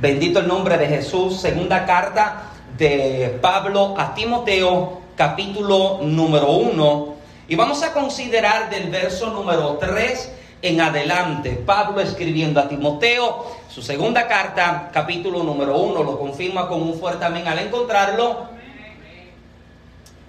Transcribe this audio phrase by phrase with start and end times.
[0.00, 1.42] Bendito el nombre de Jesús.
[1.42, 2.44] Segunda carta
[2.78, 7.14] de Pablo a Timoteo, capítulo número 1.
[7.48, 11.50] Y vamos a considerar del verso número 3 en adelante.
[11.66, 17.26] Pablo escribiendo a Timoteo, su segunda carta, capítulo número 1, lo confirma con un fuerte
[17.26, 18.48] amén al encontrarlo.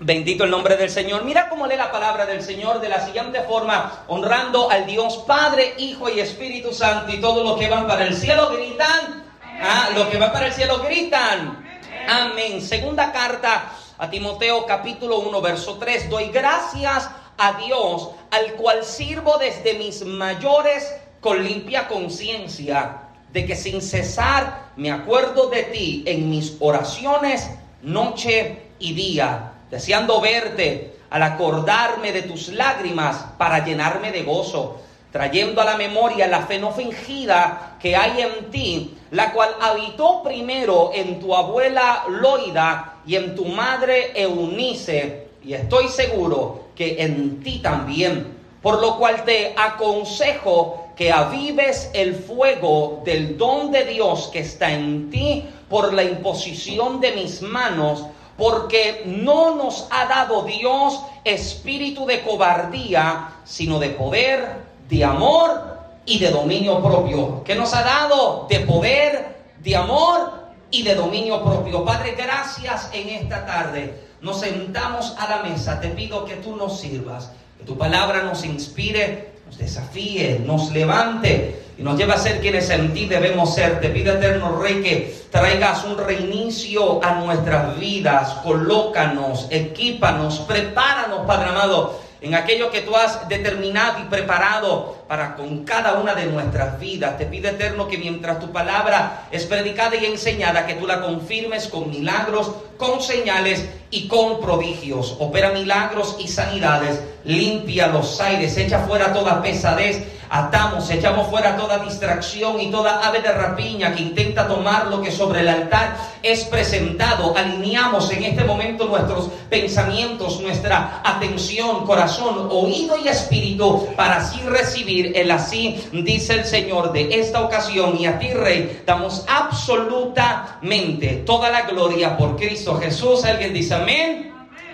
[0.02, 1.24] Bendito el nombre del Señor.
[1.24, 5.76] Mira cómo lee la palabra del Señor de la siguiente forma, honrando al Dios Padre,
[5.78, 9.31] Hijo y Espíritu Santo y todos los que van para el cielo gritan.
[9.64, 11.64] Ah, que van para el cielo gritan.
[12.10, 12.62] Amén.
[12.62, 16.10] Segunda carta a Timoteo capítulo 1 verso 3.
[16.10, 23.56] Doy gracias a Dios al cual sirvo desde mis mayores con limpia conciencia de que
[23.56, 27.48] sin cesar me acuerdo de ti en mis oraciones
[27.84, 35.62] noche y día, deseando verte al acordarme de tus lágrimas para llenarme de gozo trayendo
[35.62, 40.92] a la memoria la fe no fingida que hay en ti, la cual habitó primero
[40.94, 47.60] en tu abuela Loida y en tu madre Eunice, y estoy seguro que en ti
[47.60, 48.40] también.
[48.62, 54.72] Por lo cual te aconsejo que avives el fuego del don de Dios que está
[54.72, 58.06] en ti por la imposición de mis manos,
[58.38, 64.46] porque no nos ha dado Dios espíritu de cobardía, sino de poder,
[64.88, 65.71] de amor
[66.06, 67.44] y de dominio propio.
[67.44, 68.48] que nos ha dado?
[68.50, 70.32] De poder, de amor
[70.72, 71.86] y de dominio propio.
[71.86, 73.94] Padre, gracias en esta tarde.
[74.22, 75.80] Nos sentamos a la mesa.
[75.80, 77.32] Te pido que tú nos sirvas.
[77.58, 82.70] Que tu palabra nos inspire, nos desafíe, nos levante y nos lleve a ser quienes
[82.70, 83.80] en ti debemos ser.
[83.80, 88.34] Te pido, eterno Rey, que traigas un reinicio a nuestras vidas.
[88.44, 95.64] Colócanos, equípanos, prepáranos, Padre amado en aquello que tú has determinado y preparado para con
[95.64, 97.18] cada una de nuestras vidas.
[97.18, 101.68] Te pido eterno que mientras tu palabra es predicada y enseñada, que tú la confirmes
[101.68, 105.16] con milagros, con señales y con prodigios.
[105.20, 111.80] Opera milagros y sanidades, limpia los aires, echa fuera toda pesadez atamos, echamos fuera toda
[111.80, 116.46] distracción y toda ave de rapiña que intenta tomar lo que sobre el altar es
[116.46, 117.36] presentado.
[117.36, 125.12] Alineamos en este momento nuestros pensamientos, nuestra atención, corazón, oído y espíritu para así recibir
[125.18, 127.98] el así, dice el Señor, de esta ocasión.
[128.00, 133.26] Y a ti, Rey, damos absolutamente toda la gloria por Cristo Jesús.
[133.26, 134.31] Alguien dice amén.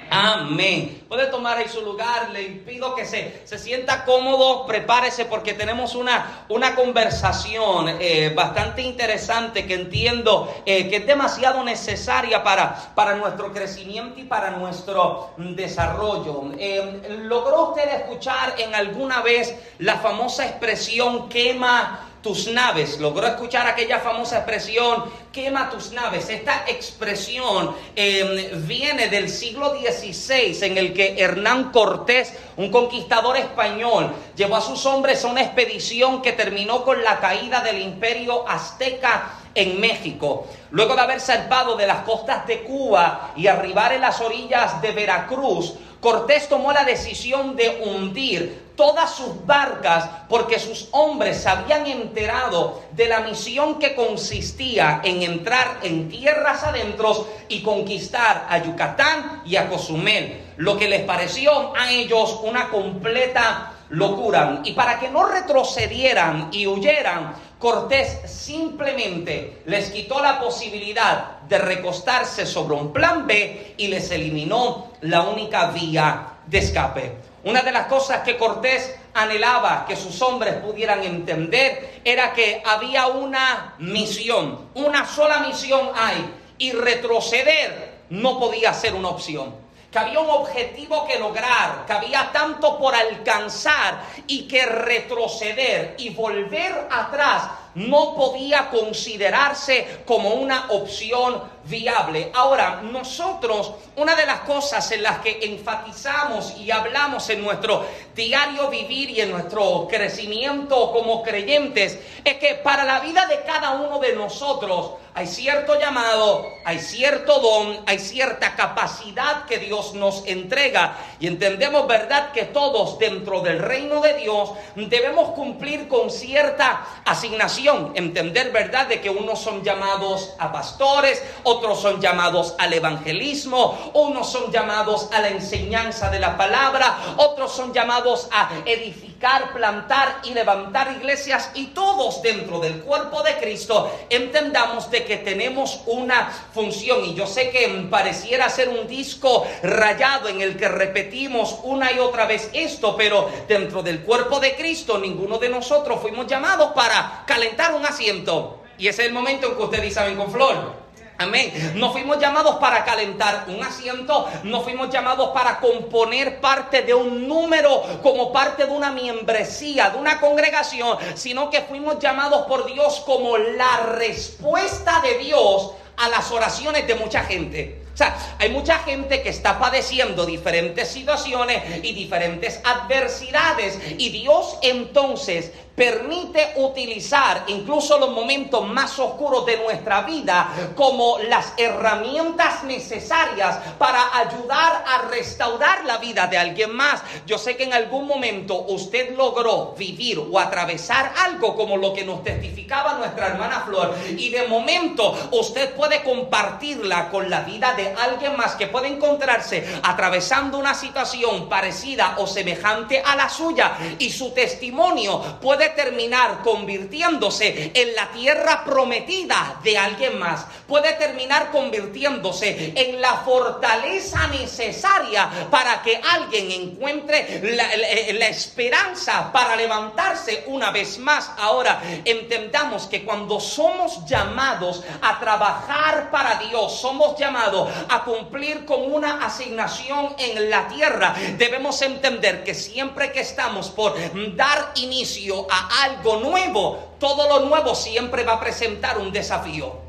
[0.09, 1.06] Amén.
[1.07, 2.29] Puede tomar ahí su lugar.
[2.31, 4.66] Le pido que se, se sienta cómodo.
[4.66, 11.63] Prepárese porque tenemos una, una conversación eh, bastante interesante que entiendo eh, que es demasiado
[11.63, 16.51] necesaria para, para nuestro crecimiento y para nuestro desarrollo.
[16.57, 23.00] Eh, ¿Logró usted escuchar en alguna vez la famosa expresión quema tus naves.
[23.00, 26.29] Logró escuchar aquella famosa expresión, quema tus naves.
[26.29, 34.11] Esta expresión em, viene del siglo XVI en el que Hernán Cortés, un conquistador español,
[34.35, 39.31] llevó a sus hombres a una expedición que terminó con la caída del imperio azteca
[39.57, 40.48] en México.
[40.71, 44.92] Luego de haber salvado de las costas de Cuba y arribar en las orillas de
[44.92, 51.88] Veracruz, Cortés tomó la decisión de hundir todas sus barcas porque sus hombres se habían
[51.88, 59.42] enterado de la misión que consistía en entrar en tierras adentro y conquistar a Yucatán
[59.44, 64.62] y a Cozumel, lo que les pareció a ellos una completa locura.
[64.63, 72.45] Y para que no retrocedieran y huyeran, Cortés simplemente les quitó la posibilidad de recostarse
[72.45, 77.18] sobre un plan B y les eliminó la única vía de escape.
[77.44, 83.07] Una de las cosas que Cortés anhelaba que sus hombres pudieran entender era que había
[83.07, 89.66] una misión, una sola misión hay, y retroceder no podía ser una opción
[89.97, 96.09] que había un objetivo que lograr, que había tanto por alcanzar y que retroceder y
[96.09, 102.31] volver atrás no podía considerarse como una opción viable.
[102.33, 107.85] Ahora, nosotros, una de las cosas en las que enfatizamos y hablamos en nuestro
[108.15, 113.71] diario vivir y en nuestro crecimiento como creyentes, es que para la vida de cada
[113.71, 120.23] uno de nosotros hay cierto llamado, hay cierto don, hay cierta capacidad que Dios nos
[120.27, 120.95] entrega.
[121.19, 127.93] Y entendemos, ¿verdad?, que todos dentro del reino de Dios debemos cumplir con cierta asignación
[127.95, 134.31] entender, ¿verdad?, de que unos son llamados a pastores, otros son llamados al evangelismo, unos
[134.31, 140.35] son llamados a la enseñanza de la palabra, otros son llamados a edificar, plantar y
[140.35, 147.06] levantar iglesias y todos dentro del cuerpo de Cristo entendamos de que tenemos una función
[147.06, 152.00] y yo sé que pareciera ser un disco rayado en el que repetimos una y
[152.00, 157.24] otra vez esto, pero dentro del cuerpo de Cristo ninguno de nosotros fuimos llamados para
[157.25, 158.63] calentar un asiento.
[158.77, 160.87] Y ese es el momento en que ustedes saben con flor.
[161.19, 161.73] Amén.
[161.75, 167.27] No fuimos llamados para calentar un asiento, no fuimos llamados para componer parte de un
[167.27, 173.01] número como parte de una membresía, de una congregación, sino que fuimos llamados por Dios
[173.05, 177.81] como la respuesta de Dios a las oraciones de mucha gente.
[177.93, 184.59] O sea, hay mucha gente que está padeciendo diferentes situaciones y diferentes adversidades y Dios
[184.61, 193.59] entonces permite utilizar incluso los momentos más oscuros de nuestra vida como las herramientas necesarias
[193.77, 197.03] para ayudar a restaurar la vida de alguien más.
[197.27, 202.03] Yo sé que en algún momento usted logró vivir o atravesar algo como lo que
[202.03, 207.94] nos testificaba nuestra hermana Flor y de momento usted puede compartirla con la vida de
[207.94, 214.09] alguien más que puede encontrarse atravesando una situación parecida o semejante a la suya y
[214.09, 220.45] su testimonio puede terminar convirtiéndose en la tierra prometida de alguien más.
[220.67, 227.67] Puede terminar convirtiéndose en la fortaleza necesaria para que alguien encuentre la,
[228.13, 231.31] la esperanza para levantarse una vez más.
[231.37, 238.91] Ahora, entendamos que cuando somos llamados a trabajar para Dios, somos llamados a cumplir con
[238.91, 243.95] una asignación en la tierra, debemos entender que siempre que estamos por
[244.35, 245.47] dar inicio
[245.83, 249.88] algo nuevo, todo lo nuevo siempre va a presentar un desafío.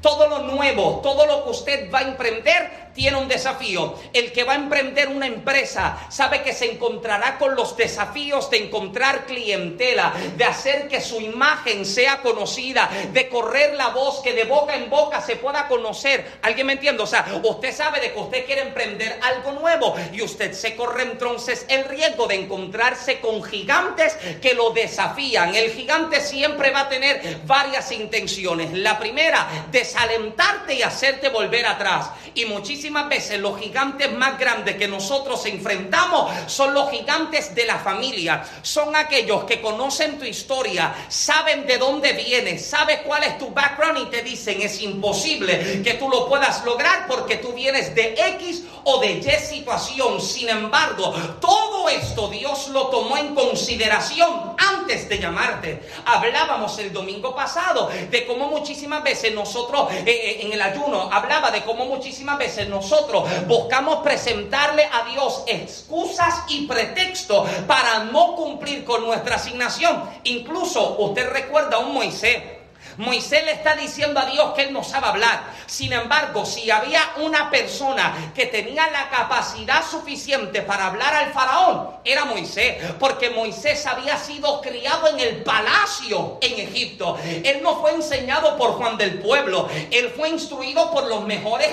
[0.00, 3.94] Todo lo nuevo, todo lo que usted va a emprender tiene un desafío.
[4.12, 8.58] El que va a emprender una empresa sabe que se encontrará con los desafíos de
[8.58, 14.44] encontrar clientela, de hacer que su imagen sea conocida, de correr la voz, que de
[14.44, 16.40] boca en boca se pueda conocer.
[16.42, 17.02] ¿Alguien me entiende?
[17.02, 21.04] O sea, usted sabe de que usted quiere emprender algo nuevo y usted se corre
[21.04, 25.54] entonces el riesgo de encontrarse con gigantes que lo desafían.
[25.54, 28.74] El gigante siempre va a tener varias intenciones.
[28.74, 32.10] La primera, desalentarte y hacerte volver atrás.
[32.34, 37.64] Y muchísimas muchísimas veces los gigantes más grandes que nosotros enfrentamos son los gigantes de
[37.64, 38.42] la familia.
[38.62, 43.98] Son aquellos que conocen tu historia, saben de dónde vienes, saben cuál es tu background
[43.98, 48.64] y te dicen es imposible que tú lo puedas lograr porque tú vienes de X
[48.82, 50.20] o de Y situación.
[50.20, 55.88] Sin embargo, todo esto Dios lo tomó en consideración antes de llamarte.
[56.06, 61.50] Hablábamos el domingo pasado de cómo muchísimas veces nosotros eh, eh, en el ayuno hablaba
[61.50, 68.84] de cómo muchísimas veces nosotros buscamos presentarle a Dios excusas y pretextos para no cumplir
[68.84, 70.02] con nuestra asignación.
[70.24, 72.59] Incluso usted recuerda a un Moisés
[73.00, 75.40] Moisés le está diciendo a Dios que él no sabe hablar.
[75.64, 81.96] Sin embargo, si había una persona que tenía la capacidad suficiente para hablar al faraón,
[82.04, 82.76] era Moisés.
[82.98, 87.16] Porque Moisés había sido criado en el palacio en Egipto.
[87.24, 89.66] Él no fue enseñado por Juan del Pueblo.
[89.90, 91.68] Él fue instruido por los mejores,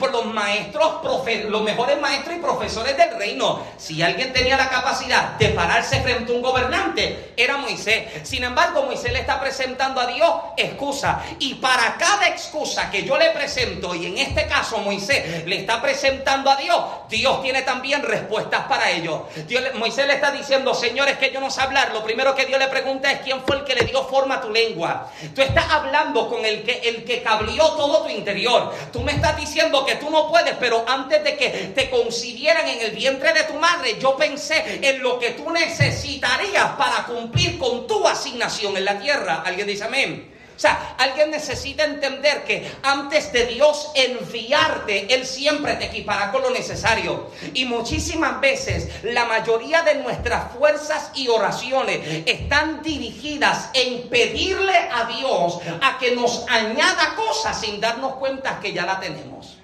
[0.00, 1.00] por los maestros,
[1.48, 3.62] los mejores maestros y profesores del reino.
[3.76, 8.08] Si alguien tenía la capacidad de pararse frente a un gobernante, era Moisés.
[8.22, 10.32] Sin embargo, Moisés le está presentando a Dios
[10.64, 11.22] excusa.
[11.38, 15.80] Y para cada excusa que yo le presento, y en este caso Moisés le está
[15.80, 19.26] presentando a Dios, Dios tiene también respuestas para ello.
[19.74, 21.92] Moisés le está diciendo, señores, que yo no sé hablar.
[21.92, 24.40] Lo primero que Dios le pregunta es quién fue el que le dio forma a
[24.40, 25.10] tu lengua.
[25.34, 28.74] Tú estás hablando con el que, el que cabrió todo tu interior.
[28.92, 32.80] Tú me estás diciendo que tú no puedes, pero antes de que te concibieran en
[32.80, 37.86] el vientre de tu madre, yo pensé en lo que tú necesitarías para cumplir con
[37.86, 39.42] tu asignación en la tierra.
[39.44, 40.30] ¿Alguien dice amén?
[40.56, 46.42] O sea, alguien necesita entender que antes de Dios enviarte, Él siempre te equipará con
[46.42, 47.30] lo necesario.
[47.54, 55.04] Y muchísimas veces la mayoría de nuestras fuerzas y oraciones están dirigidas en pedirle a
[55.06, 59.61] Dios a que nos añada cosas sin darnos cuenta que ya la tenemos.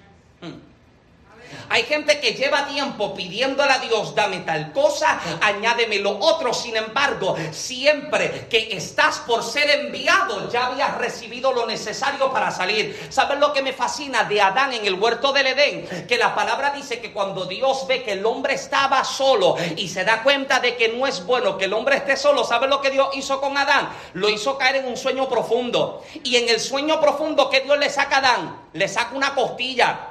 [1.69, 6.53] Hay gente que lleva tiempo pidiéndole a Dios, dame tal cosa, añádeme lo otro.
[6.53, 13.07] Sin embargo, siempre que estás por ser enviado, ya habías recibido lo necesario para salir.
[13.09, 16.07] ¿Sabes lo que me fascina de Adán en el huerto del Edén?
[16.07, 20.03] Que la palabra dice que cuando Dios ve que el hombre estaba solo y se
[20.03, 22.91] da cuenta de que no es bueno que el hombre esté solo, ¿sabes lo que
[22.91, 23.89] Dios hizo con Adán?
[24.13, 26.03] Lo hizo caer en un sueño profundo.
[26.23, 30.08] Y en el sueño profundo que Dios le saca a Adán, le saca una costilla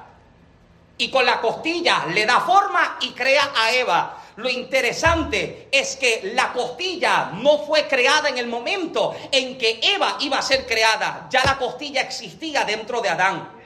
[0.99, 4.23] y con la costilla le da forma y crea a Eva.
[4.37, 10.17] Lo interesante es que la costilla no fue creada en el momento en que Eva
[10.21, 11.27] iba a ser creada.
[11.31, 13.58] Ya la costilla existía dentro de Adán.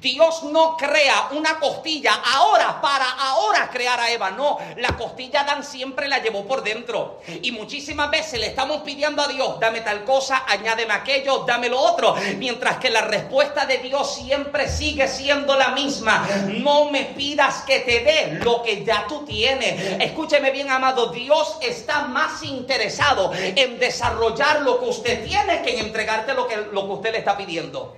[0.00, 4.30] Dios no crea una costilla ahora para ahora crear a Eva.
[4.30, 7.20] No, la costilla Dan siempre la llevó por dentro.
[7.42, 11.78] Y muchísimas veces le estamos pidiendo a Dios, dame tal cosa, añádeme aquello, dame lo
[11.78, 12.14] otro.
[12.38, 16.26] Mientras que la respuesta de Dios siempre sigue siendo la misma.
[16.46, 20.00] No me pidas que te dé lo que ya tú tienes.
[20.02, 25.86] Escúcheme bien, amado, Dios está más interesado en desarrollar lo que usted tiene que en
[25.86, 27.96] entregarte lo que, lo que usted le está pidiendo.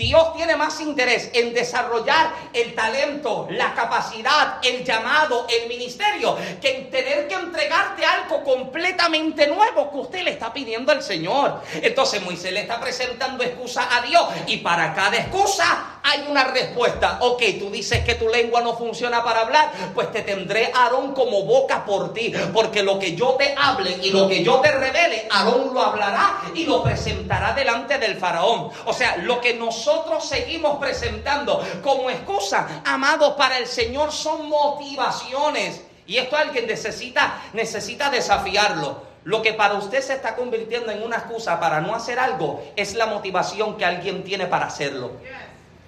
[0.00, 6.78] Dios tiene más interés en desarrollar el talento, la capacidad, el llamado, el ministerio, que
[6.78, 11.60] en tener que entregarte algo completamente nuevo que usted le está pidiendo al Señor.
[11.74, 17.18] Entonces Moisés le está presentando excusa a Dios y para cada excusa hay una respuesta.
[17.20, 21.42] Ok, tú dices que tu lengua no funciona para hablar, pues te tendré Aarón como
[21.42, 25.28] boca por ti, porque lo que yo te hable y lo que yo te revele,
[25.30, 28.70] Aarón lo hablará y lo presentará delante del faraón.
[28.86, 29.89] O sea, lo que nosotros
[30.30, 35.82] seguimos presentando como excusa, amado, para el Señor son motivaciones.
[36.06, 39.08] Y esto alguien necesita, necesita desafiarlo.
[39.24, 42.94] Lo que para usted se está convirtiendo en una excusa para no hacer algo es
[42.94, 45.12] la motivación que alguien tiene para hacerlo.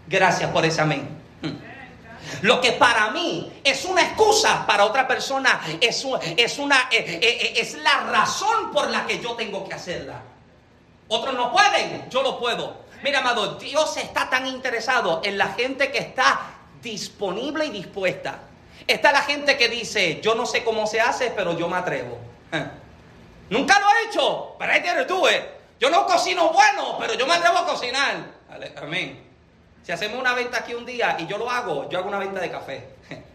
[0.06, 1.08] Gracias por ese amén.
[1.40, 1.72] Hmm.
[2.42, 6.06] Lo que para mí es una excusa, para otra persona es,
[6.36, 10.22] es, una, eh, eh, eh, es la razón por la que yo tengo que hacerla.
[11.08, 12.82] Otros no pueden, yo lo puedo.
[13.02, 16.40] Mira, amado, Dios está tan interesado en la gente que está
[16.80, 18.40] disponible y dispuesta.
[18.86, 22.18] Está la gente que dice, yo no sé cómo se hace, pero yo me atrevo.
[23.50, 25.24] Nunca lo he hecho, pero ahí tienes tú.
[25.80, 28.16] Yo no cocino bueno, pero yo me atrevo a cocinar.
[28.80, 29.22] Amén.
[29.82, 32.40] Si hacemos una venta aquí un día y yo lo hago, yo hago una venta
[32.40, 32.88] de café.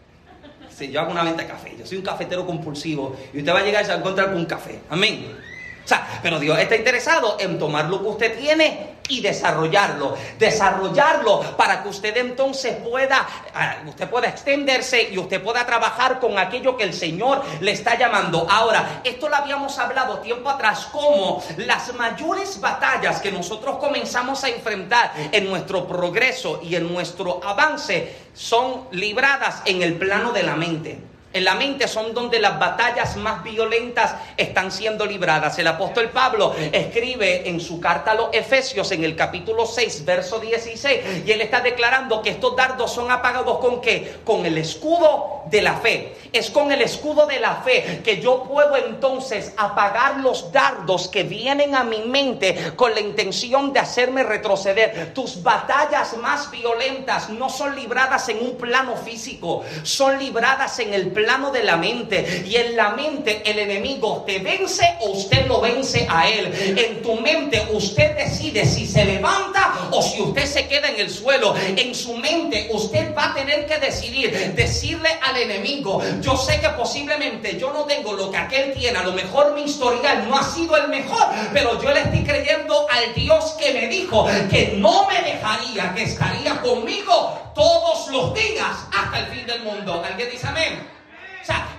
[0.70, 1.76] Sí, yo hago una venta de café.
[1.76, 3.18] Yo soy un cafetero compulsivo.
[3.34, 4.82] Y usted va a llegar y se va a encontrar con café.
[4.92, 5.36] Amén.
[5.84, 10.16] O sea, pero Dios está interesado en tomar lo que usted tiene y desarrollarlo.
[10.38, 16.38] Desarrollarlo para que usted entonces pueda, ah, usted pueda extenderse y usted pueda trabajar con
[16.38, 18.48] aquello que el Señor le está llamando.
[18.50, 24.50] Ahora, esto lo habíamos hablado tiempo atrás, como las mayores batallas que nosotros comenzamos a
[24.50, 30.56] enfrentar en nuestro progreso y en nuestro avance son libradas en el plano de la
[30.56, 31.07] mente.
[31.38, 35.60] En la mente son donde las batallas más violentas están siendo libradas.
[35.60, 40.40] El apóstol Pablo escribe en su carta a los Efesios en el capítulo 6, verso
[40.40, 44.16] 16, y él está declarando que estos dardos son apagados con qué?
[44.26, 46.16] Con el escudo de la fe.
[46.34, 51.22] Es con el escudo de la fe que yo puedo entonces apagar los dardos que
[51.22, 55.14] vienen a mi mente con la intención de hacerme retroceder.
[55.14, 61.12] Tus batallas más violentas no son libradas en un plano físico, son libradas en el
[61.12, 62.46] plano plano de la mente.
[62.48, 66.54] Y en la mente el enemigo te vence o usted lo vence a él.
[66.78, 71.10] En tu mente usted decide si se levanta o si usted se queda en el
[71.10, 71.54] suelo.
[71.76, 76.70] En su mente usted va a tener que decidir, decirle al enemigo, yo sé que
[76.70, 80.44] posiblemente yo no tengo lo que aquel tiene, a lo mejor mi historial no ha
[80.44, 85.08] sido el mejor, pero yo le estoy creyendo al Dios que me dijo que no
[85.08, 90.02] me dejaría, que estaría conmigo todos los días hasta el fin del mundo.
[90.08, 90.97] ¿Alguien dice amén?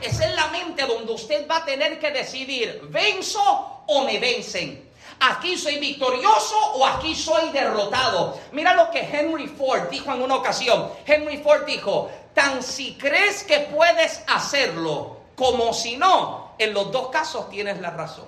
[0.00, 4.88] Es en la mente donde usted va a tener que decidir, ¿venzo o me vencen?
[5.20, 8.38] ¿Aquí soy victorioso o aquí soy derrotado?
[8.52, 10.90] Mira lo que Henry Ford dijo en una ocasión.
[11.04, 17.08] Henry Ford dijo, tan si crees que puedes hacerlo como si no, en los dos
[17.08, 18.26] casos tienes la razón.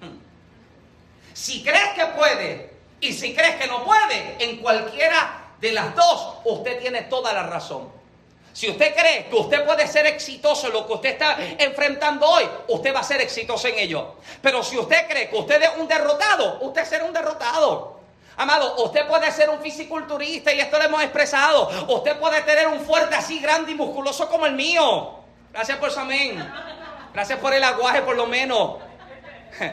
[0.00, 0.18] Hmm.
[1.32, 6.34] Si crees que puede y si crees que no puede, en cualquiera de las dos,
[6.44, 8.01] usted tiene toda la razón.
[8.52, 12.44] Si usted cree que usted puede ser exitoso en lo que usted está enfrentando hoy,
[12.68, 14.16] usted va a ser exitoso en ello.
[14.42, 18.00] Pero si usted cree que usted es un derrotado, usted será un derrotado.
[18.36, 21.68] Amado, usted puede ser un fisiculturista y esto lo hemos expresado.
[21.88, 25.18] Usted puede tener un fuerte así grande y musculoso como el mío.
[25.52, 26.46] Gracias por su amén.
[27.14, 28.76] Gracias por el aguaje por lo menos.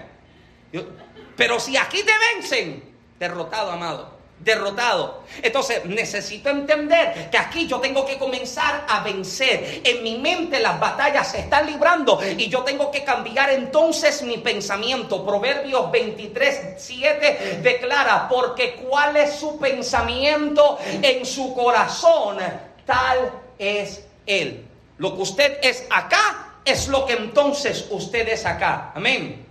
[1.35, 5.23] Pero si aquí te vencen, derrotado, amado derrotado.
[5.41, 9.81] Entonces necesito entender que aquí yo tengo que comenzar a vencer.
[9.83, 14.37] En mi mente las batallas se están librando y yo tengo que cambiar entonces mi
[14.37, 15.25] pensamiento.
[15.25, 22.37] Proverbios 23, 7 declara, porque cuál es su pensamiento en su corazón,
[22.85, 24.65] tal es él.
[24.97, 28.91] Lo que usted es acá es lo que entonces usted es acá.
[28.95, 29.45] Amén.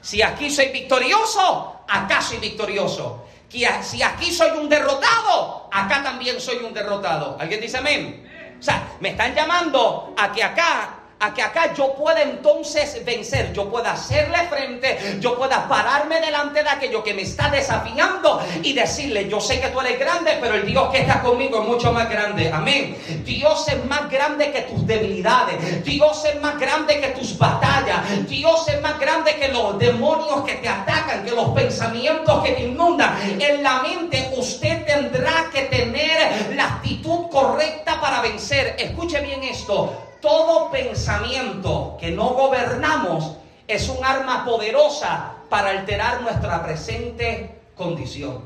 [0.00, 6.40] Si aquí soy victorioso, acá soy victorioso que si aquí soy un derrotado, acá también
[6.40, 7.36] soy un derrotado.
[7.40, 8.28] ¿Alguien dice amén?
[8.58, 13.52] O sea, me están llamando a que acá a que acá yo pueda entonces vencer,
[13.52, 18.72] yo pueda hacerle frente, yo pueda pararme delante de aquello que me está desafiando y
[18.72, 21.92] decirle, yo sé que tú eres grande, pero el Dios que está conmigo es mucho
[21.92, 22.50] más grande.
[22.52, 22.96] Amén.
[23.24, 28.68] Dios es más grande que tus debilidades, Dios es más grande que tus batallas, Dios
[28.68, 33.40] es más grande que los demonios que te atacan, que los pensamientos que te inundan.
[33.40, 38.76] En la mente usted tendrá que tener la actitud correcta para vencer.
[38.78, 46.62] Escuche bien esto todo pensamiento que no gobernamos es un arma poderosa para alterar nuestra
[46.62, 48.42] presente condición.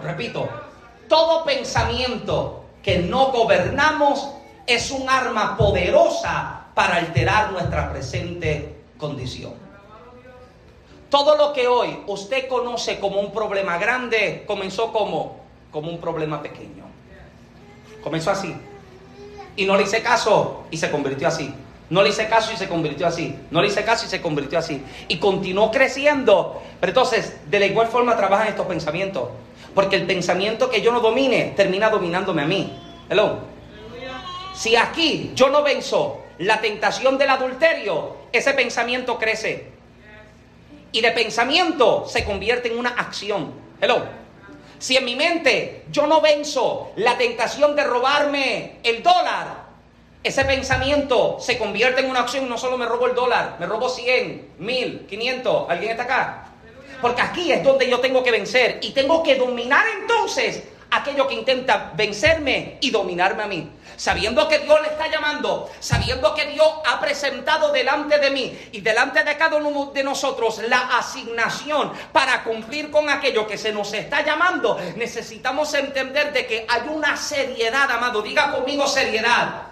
[0.00, 0.48] Repito,
[1.08, 4.28] todo pensamiento que no gobernamos
[4.66, 9.54] es un arma poderosa para alterar nuestra presente condición.
[11.10, 16.40] Todo lo que hoy usted conoce como un problema grande comenzó como, como un problema
[16.40, 16.84] pequeño.
[18.02, 18.56] Comenzó así.
[19.56, 21.54] Y no le hice caso y se convirtió así.
[21.90, 23.36] No le hice caso y se convirtió así.
[23.50, 24.82] No le hice caso y se convirtió así.
[25.08, 26.62] Y continuó creciendo.
[26.80, 29.28] Pero entonces, de la igual forma trabajan estos pensamientos.
[29.74, 32.72] Porque el pensamiento que yo no domine termina dominándome a mí.
[33.10, 33.40] Hello.
[34.54, 39.66] Si aquí yo no venzo la tentación del adulterio, ese pensamiento crece.
[40.92, 43.52] Y de pensamiento se convierte en una acción.
[43.80, 44.21] Hello.
[44.82, 49.62] Si en mi mente yo no venzo la tentación de robarme el dólar,
[50.24, 52.48] ese pensamiento se convierte en una acción.
[52.48, 55.70] No solo me robo el dólar, me robo 100, 1000, 500.
[55.70, 56.46] ¿Alguien está acá?
[57.00, 61.34] Porque aquí es donde yo tengo que vencer y tengo que dominar entonces aquello que
[61.34, 63.68] intenta vencerme y dominarme a mí.
[63.96, 68.80] Sabiendo que Dios le está llamando, sabiendo que Dios ha presentado delante de mí y
[68.80, 73.92] delante de cada uno de nosotros la asignación para cumplir con aquello que se nos
[73.92, 78.22] está llamando, necesitamos entender de que hay una seriedad, amado.
[78.22, 79.68] Diga conmigo seriedad.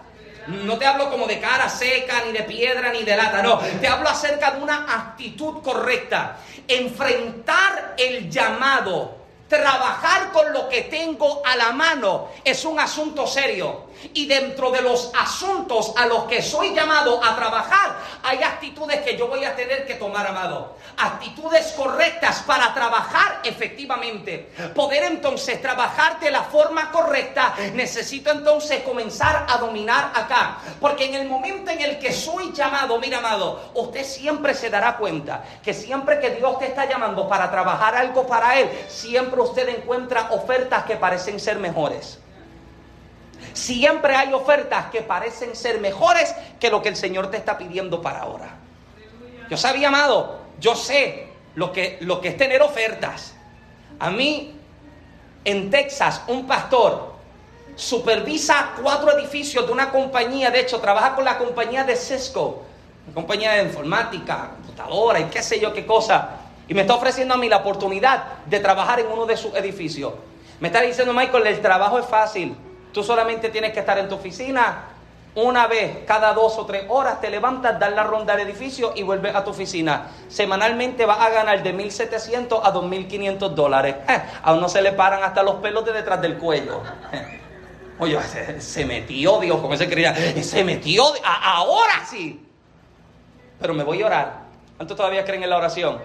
[0.46, 3.58] No te hablo como de cara seca, ni de piedra, ni de lata, no.
[3.58, 6.38] Te hablo acerca de una actitud correcta.
[6.66, 9.19] Enfrentar el llamado
[9.50, 13.89] Trabajar con lo que tengo a la mano es un asunto serio.
[14.14, 19.16] Y dentro de los asuntos a los que soy llamado a trabajar, hay actitudes que
[19.16, 20.76] yo voy a tener que tomar, amado.
[20.96, 24.50] Actitudes correctas para trabajar efectivamente.
[24.74, 30.58] Poder entonces trabajar de la forma correcta, necesito entonces comenzar a dominar acá.
[30.80, 34.96] Porque en el momento en el que soy llamado, mira, amado, usted siempre se dará
[34.96, 39.68] cuenta que siempre que Dios te está llamando para trabajar algo para Él, siempre usted
[39.68, 42.18] encuentra ofertas que parecen ser mejores.
[43.52, 48.00] Siempre hay ofertas que parecen ser mejores que lo que el Señor te está pidiendo
[48.00, 48.56] para ahora.
[49.48, 53.34] Yo sabía, amado, yo sé lo que, lo que es tener ofertas.
[53.98, 54.54] A mí,
[55.44, 57.10] en Texas, un pastor
[57.74, 62.62] supervisa cuatro edificios de una compañía, de hecho, trabaja con la compañía de Cisco,
[63.06, 66.30] una compañía de informática, computadora y qué sé yo qué cosa.
[66.68, 70.12] Y me está ofreciendo a mí la oportunidad de trabajar en uno de sus edificios.
[70.60, 72.54] Me está diciendo Michael, el trabajo es fácil.
[72.92, 74.84] Tú solamente tienes que estar en tu oficina
[75.34, 77.20] una vez cada dos o tres horas.
[77.20, 80.08] Te levantas, das la ronda al edificio y vuelves a tu oficina.
[80.28, 83.96] Semanalmente vas a ganar de 1.700 a 2.500 dólares.
[84.42, 86.82] a uno se le paran hasta los pelos de detrás del cuello.
[87.98, 88.18] Oye,
[88.60, 90.14] se, metió Dios, como se creía.
[90.42, 92.46] Se metió, ahora sí.
[93.60, 94.40] Pero me voy a orar.
[94.78, 95.98] ¿Cuántos todavía creen en la oración?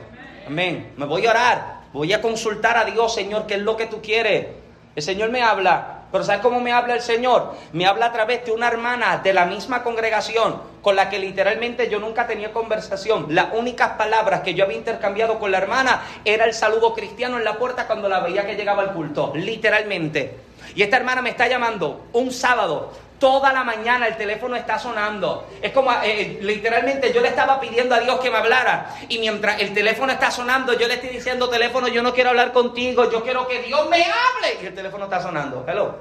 [0.45, 0.91] Amén.
[0.98, 1.76] Me voy a orar.
[1.93, 4.48] Voy a consultar a Dios, Señor, qué es lo que tú quieres.
[4.93, 5.95] El Señor me habla.
[6.15, 7.56] Pero ¿sabes cómo me habla el Señor?
[7.73, 11.89] Me habla a través de una hermana de la misma congregación con la que literalmente
[11.89, 13.25] yo nunca tenía conversación.
[13.36, 17.43] Las únicas palabras que yo había intercambiado con la hermana era el saludo cristiano en
[17.43, 19.34] la puerta cuando la veía que llegaba al culto.
[19.36, 20.38] Literalmente.
[20.73, 22.93] Y esta hermana me está llamando un sábado
[23.26, 25.50] toda la mañana el teléfono está sonando.
[25.60, 29.18] Es como eh, eh, literalmente yo le estaba pidiendo a Dios que me hablara y
[29.18, 33.10] mientras el teléfono está sonando yo le estoy diciendo teléfono yo no quiero hablar contigo,
[33.10, 35.66] yo quiero que Dios me hable y el teléfono está sonando.
[35.68, 35.96] Hello.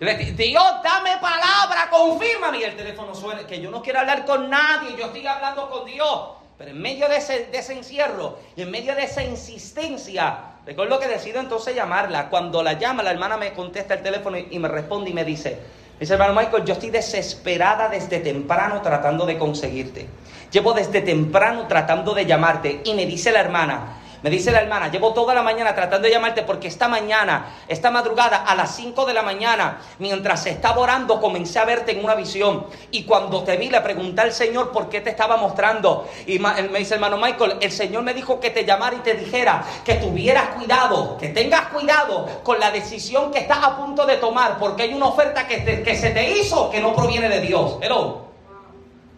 [0.00, 2.60] Dios, dame palabra, confírmame.
[2.60, 5.84] Y el teléfono suena, que yo no quiero hablar con nadie, yo estoy hablando con
[5.84, 6.30] Dios.
[6.56, 10.98] Pero en medio de ese, de ese encierro y en medio de esa insistencia, recuerdo
[10.98, 12.28] que decido entonces llamarla.
[12.28, 15.58] Cuando la llama, la hermana me contesta el teléfono y, me responde y me dice,
[15.98, 20.06] dice hermano Michael, yo estoy desesperada desde temprano tratando de conseguirte.
[20.50, 22.80] Llevo desde temprano tratando de llamarte.
[22.84, 26.14] Y me dice la hermana, me dice la hermana, llevo toda la mañana tratando de
[26.14, 31.20] llamarte porque esta mañana, esta madrugada, a las 5 de la mañana, mientras estaba orando,
[31.20, 32.64] comencé a verte en una visión.
[32.90, 36.08] Y cuando te vi, le pregunté al Señor por qué te estaba mostrando.
[36.26, 39.62] Y me dice, hermano Michael, el Señor me dijo que te llamara y te dijera
[39.84, 44.56] que tuvieras cuidado, que tengas cuidado con la decisión que estás a punto de tomar,
[44.56, 45.58] porque hay una oferta que,
[45.96, 47.76] se te hizo que no proviene de Dios.
[47.82, 48.24] Hello.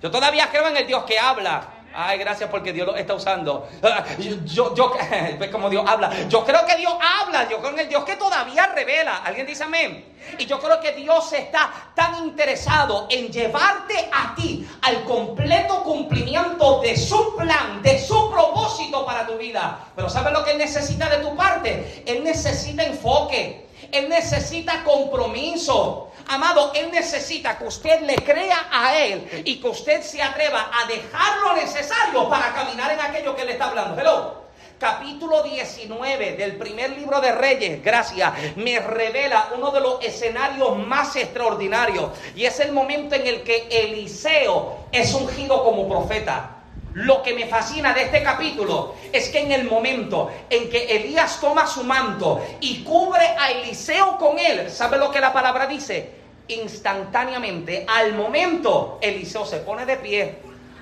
[0.03, 1.76] Yo todavía creo en el Dios que habla.
[1.99, 3.67] Ay, gracias porque Dios lo está usando.
[3.83, 4.05] Ah,
[4.45, 4.93] yo, yo,
[5.39, 6.13] ves como Dios habla.
[6.29, 7.49] Yo creo que Dios habla.
[7.49, 9.23] Yo creo en el Dios que todavía revela.
[9.25, 10.05] ¿Alguien dice amén?
[10.39, 16.83] Y yo creo que Dios está tan interesado en llevarte a ti al completo cumplimiento
[16.83, 19.79] de su plan, de su propósito para tu vida.
[19.97, 22.03] Pero ¿sabes lo que Él necesita de tu parte?
[22.07, 23.66] Él necesita enfoque.
[23.93, 26.11] Él necesita compromiso.
[26.29, 30.87] Amado, Él necesita que usted le crea a Él y que usted se atreva a
[30.87, 34.01] dejar lo necesario para caminar en aquello que Él está hablando.
[34.01, 34.47] Hello.
[34.79, 41.17] Capítulo 19 del primer libro de Reyes, gracias, me revela uno de los escenarios más
[41.17, 46.56] extraordinarios y es el momento en el que Eliseo es ungido como profeta.
[46.97, 51.39] Lo que me fascina de este capítulo es que en el momento en que Elías
[51.43, 56.11] toma su manto y cubre a Eliseo con él, ¿sabe lo que la palabra dice?
[56.49, 60.39] Instantáneamente, al momento, Eliseo se pone de pie,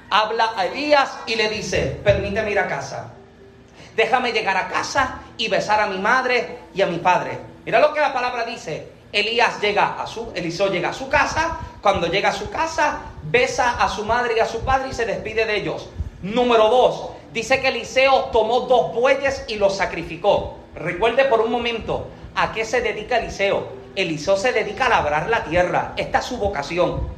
[0.08, 3.10] habla a Elías y le dice, permíteme ir a casa.
[3.96, 7.40] Déjame llegar a casa y besar a mi madre y a mi padre.
[7.64, 8.86] Mira lo que la palabra dice.
[9.10, 11.58] Elías llega a su, Eliseo llega a su casa.
[11.82, 15.06] Cuando llega a su casa, besa a su madre y a su padre y se
[15.06, 15.90] despide de ellos.
[16.24, 20.56] Número dos, dice que Eliseo tomó dos bueyes y los sacrificó.
[20.74, 23.68] Recuerde por un momento a qué se dedica Eliseo.
[23.94, 25.92] Eliseo se dedica a labrar la tierra.
[25.98, 27.08] Esta es su vocación.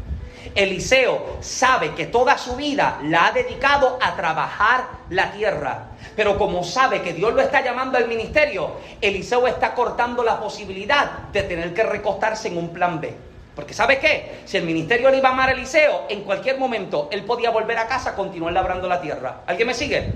[0.56, 5.90] Eliseo sabe que toda su vida la ha dedicado a trabajar la tierra.
[6.16, 11.28] Pero como sabe que Dios lo está llamando al ministerio, Eliseo está cortando la posibilidad
[11.32, 13.14] de tener que recostarse en un plan B.
[13.56, 14.42] Porque ¿sabe qué?
[14.44, 17.78] Si el ministerio le iba a amar a Eliseo, en cualquier momento él podía volver
[17.78, 19.40] a casa, continuar labrando la tierra.
[19.46, 20.12] ¿Alguien me sigue?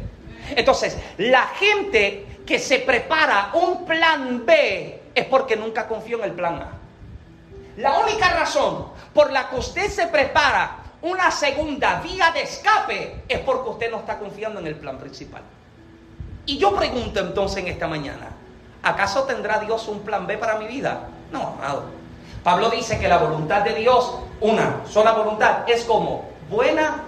[0.55, 6.33] Entonces, la gente que se prepara un plan B es porque nunca confió en el
[6.33, 6.69] plan A.
[7.79, 13.39] La única razón por la que usted se prepara una segunda vía de escape es
[13.39, 15.41] porque usted no está confiando en el plan principal.
[16.45, 18.33] Y yo pregunto entonces en esta mañana,
[18.83, 21.09] ¿acaso tendrá Dios un plan B para mi vida?
[21.33, 22.00] No, amado.
[22.43, 27.03] Pablo dice que la voluntad de Dios, una sola voluntad, es como buena,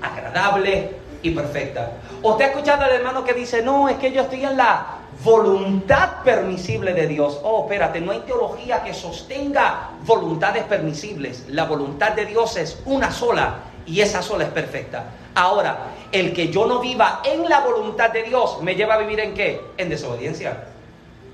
[0.00, 1.92] agradable y perfecta.
[2.22, 4.86] ¿Usted ha escuchado al hermano que dice, no, es que yo estoy en la
[5.24, 7.40] voluntad permisible de Dios?
[7.42, 11.44] Oh, espérate, no hay teología que sostenga voluntades permisibles.
[11.48, 15.04] La voluntad de Dios es una sola y esa sola es perfecta.
[15.34, 15.78] Ahora,
[16.12, 19.34] el que yo no viva en la voluntad de Dios me lleva a vivir en
[19.34, 19.60] qué?
[19.76, 20.64] En desobediencia.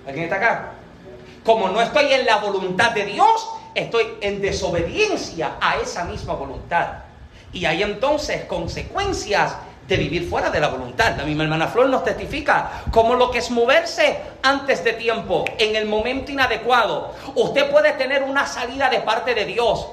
[0.06, 0.72] ¿Alguien está acá?
[1.44, 6.88] Como no estoy en la voluntad de Dios, estoy en desobediencia a esa misma voluntad.
[7.52, 9.56] Y hay entonces consecuencias
[9.88, 11.16] de vivir fuera de la voluntad.
[11.16, 15.76] La misma hermana Flor nos testifica como lo que es moverse antes de tiempo, en
[15.76, 17.12] el momento inadecuado.
[17.34, 19.88] Usted puede tener una salida de parte de Dios,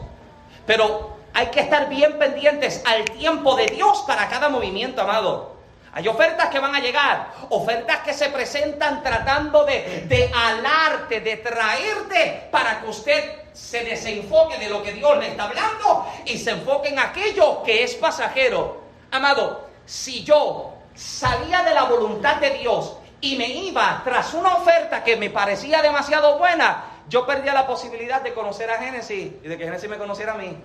[0.66, 5.59] pero hay que estar bien pendientes al tiempo de Dios para cada movimiento, amado.
[6.00, 11.36] Hay ofertas que van a llegar, ofertas que se presentan tratando de, de alarte, de
[11.36, 16.52] traerte para que usted se desenfoque de lo que Dios le está hablando y se
[16.52, 18.82] enfoque en aquello que es pasajero.
[19.12, 25.04] Amado, si yo salía de la voluntad de Dios y me iba tras una oferta
[25.04, 29.58] que me parecía demasiado buena, yo perdía la posibilidad de conocer a Génesis y de
[29.58, 30.56] que Génesis me conociera a mí.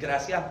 [0.00, 0.42] Gracias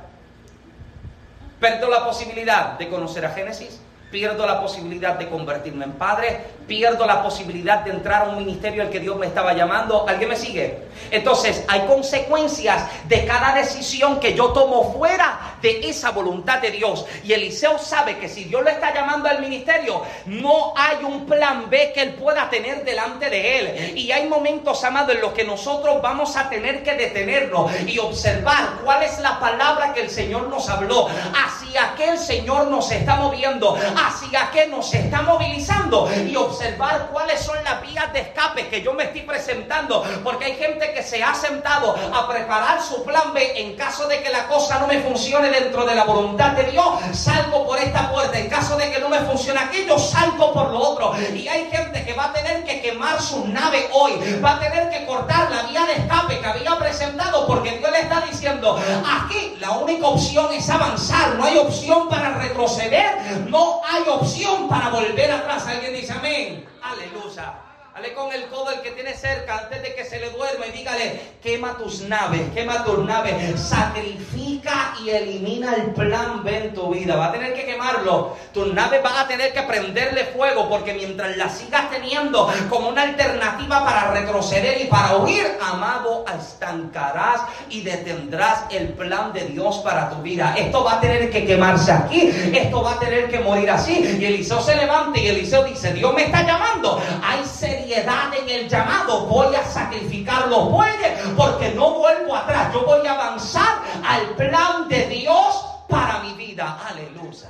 [1.65, 3.79] Perdo la posibilidad de conocer a Génesis,
[4.15, 8.81] pierdo la posibilidad de convertirme en padre, pierdo la posibilidad de entrar a un ministerio
[8.81, 10.05] al que Dios me estaba llamando.
[10.07, 10.85] ¿Alguien me sigue?
[11.11, 17.05] Entonces, hay consecuencias de cada decisión que yo tomo fuera de esa voluntad de Dios.
[17.25, 21.69] Y Eliseo sabe que si Dios le está llamando al ministerio, no hay un plan
[21.69, 23.97] B que él pueda tener delante de él.
[23.97, 28.79] Y hay momentos, amado, en los que nosotros vamos a tener que detenernos y observar
[28.81, 33.17] cuál es la palabra que el Señor nos habló, hacia qué el Señor nos está
[33.17, 38.81] moviendo, hacia qué nos está movilizando y observar cuáles son las vías de escape que
[38.81, 43.33] yo me estoy presentando, porque hay gente que se ha sentado a preparar su plan
[43.33, 46.71] B en caso de que la cosa no me funcione dentro de la voluntad de
[46.71, 50.69] Dios, salgo por esta puerta, en caso de que no me funcione aquello, salgo por
[50.71, 51.13] lo otro.
[51.33, 54.13] Y hay gente que va a tener que quemar su nave hoy,
[54.43, 58.01] va a tener que cortar la vía de escape que había presentado, porque Dios le
[58.01, 64.03] está diciendo, aquí la única opción es avanzar, no hay opción para retroceder, no hay
[64.07, 65.65] opción para volver atrás.
[65.67, 66.65] Alguien dice amén.
[66.81, 67.64] Aleluya.
[67.95, 70.71] Dale con el codo el que tiene cerca antes de que se le duerma y
[70.71, 76.93] dígale, quema tus naves, quema tus naves, sacrifica y elimina el plan B en tu
[76.93, 77.15] vida.
[77.15, 78.35] Va a tener que quemarlo.
[78.53, 83.03] Tus naves van a tener que prenderle fuego porque mientras la sigas teniendo como una
[83.03, 90.09] alternativa para retroceder y para huir, amado, estancarás y detendrás el plan de Dios para
[90.09, 90.53] tu vida.
[90.57, 94.17] Esto va a tener que quemarse aquí, esto va a tener que morir así.
[94.19, 97.01] Y Eliseo se levanta y Eliseo dice, Dios me está llamando.
[97.23, 97.45] Hay
[97.93, 99.25] en el llamado.
[99.25, 102.73] Voy a sacrificar los bueyes porque no vuelvo atrás.
[102.73, 106.79] Yo voy a avanzar al plan de Dios para mi vida.
[106.87, 107.49] Aleluya.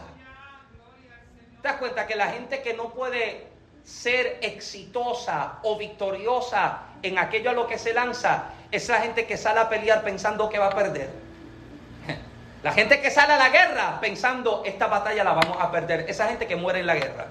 [1.61, 3.47] ¿Te das cuenta que la gente que no puede
[3.83, 9.37] ser exitosa o victoriosa en aquello a lo que se lanza es la gente que
[9.37, 11.09] sale a pelear pensando que va a perder?
[12.63, 16.05] La gente que sale a la guerra pensando esta batalla la vamos a perder.
[16.09, 17.27] Esa gente que muere en la guerra.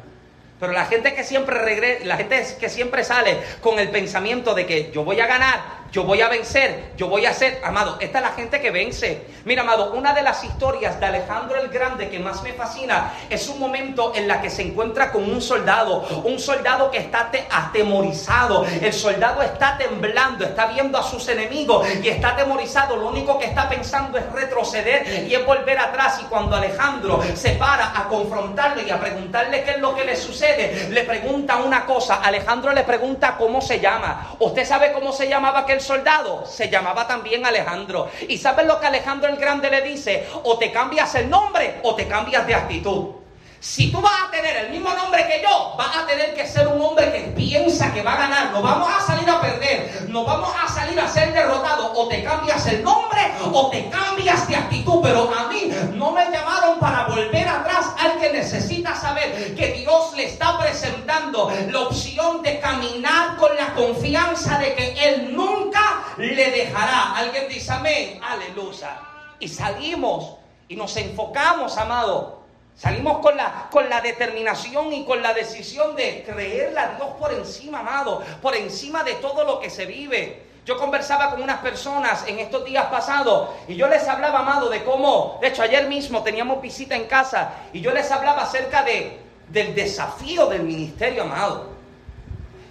[0.60, 4.66] Pero la gente que siempre regresa, la gente que siempre sale con el pensamiento de
[4.66, 8.18] que yo voy a ganar, yo voy a vencer, yo voy a ser, amado, esta
[8.18, 9.28] es la gente que vence.
[9.44, 13.48] Mira, amado, una de las historias de Alejandro el Grande que más me fascina es
[13.48, 18.66] un momento en la que se encuentra con un soldado, un soldado que está atemorizado,
[18.83, 23.44] el soldado está temblando, está viendo a sus enemigos y está atemorizado, lo único que
[23.44, 26.18] está pensando es retroceder y es volver atrás.
[26.20, 30.16] Y cuando Alejandro se para a confrontarlo y a preguntarle qué es lo que le
[30.16, 35.28] sucede, le pregunta una cosa, Alejandro le pregunta cómo se llama, ¿usted sabe cómo se
[35.28, 38.11] llamaba aquel soldado se llamaba también Alejandro.
[38.29, 40.27] ¿Y sabes lo que Alejandro el Grande le dice?
[40.42, 43.23] O te cambias el nombre o te cambias de actitud.
[43.64, 46.68] Si tú vas a tener el mismo nombre que yo, vas a tener que ser
[46.68, 48.53] un hombre que piensa que va a ganar.
[48.53, 51.92] No vamos a salir a perder, no vamos a salir a ser derrotados.
[51.94, 55.00] O te cambias el nombre o te cambias de actitud.
[55.03, 57.87] Pero a mí no me llamaron para volver atrás.
[57.98, 64.59] Alguien necesita saber que Dios le está presentando la opción de caminar con la confianza
[64.59, 67.16] de que Él nunca le dejará.
[67.16, 69.00] Alguien dice amén, aleluya.
[69.40, 70.35] Y salimos
[70.68, 72.43] y nos enfocamos, amado
[72.76, 77.32] Salimos con la, con la determinación y con la decisión de creerle a Dios por
[77.32, 80.42] encima, amado, por encima de todo lo que se vive.
[80.66, 84.82] Yo conversaba con unas personas en estos días pasados y yo les hablaba, amado, de
[84.82, 89.20] cómo, de hecho ayer mismo teníamos visita en casa y yo les hablaba acerca de,
[89.50, 91.74] del desafío del ministerio, amado.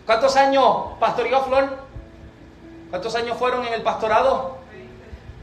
[0.06, 1.78] ¿Cuántos años pastoreó Flor?
[2.90, 4.58] ¿Cuántos años fueron en el pastorado?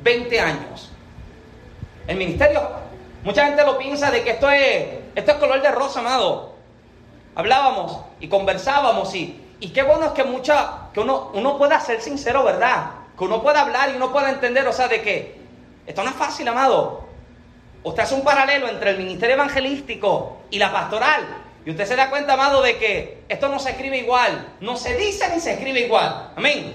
[0.02, 0.90] 20 años.
[2.06, 2.89] El ministerio
[3.22, 6.54] Mucha gente lo piensa de que esto es, esto es color de rosa, amado.
[7.34, 12.00] Hablábamos y conversábamos y, y qué bueno es que mucha, que uno, uno pueda ser
[12.00, 12.92] sincero, ¿verdad?
[13.18, 15.38] Que uno pueda hablar y uno pueda entender, o sea, de que
[15.86, 17.04] esto no es fácil, amado.
[17.82, 21.26] Usted hace un paralelo entre el ministerio evangelístico y la pastoral.
[21.64, 24.54] Y usted se da cuenta, amado, de que esto no se escribe igual.
[24.60, 26.32] No se dice ni se escribe igual.
[26.36, 26.74] Amén.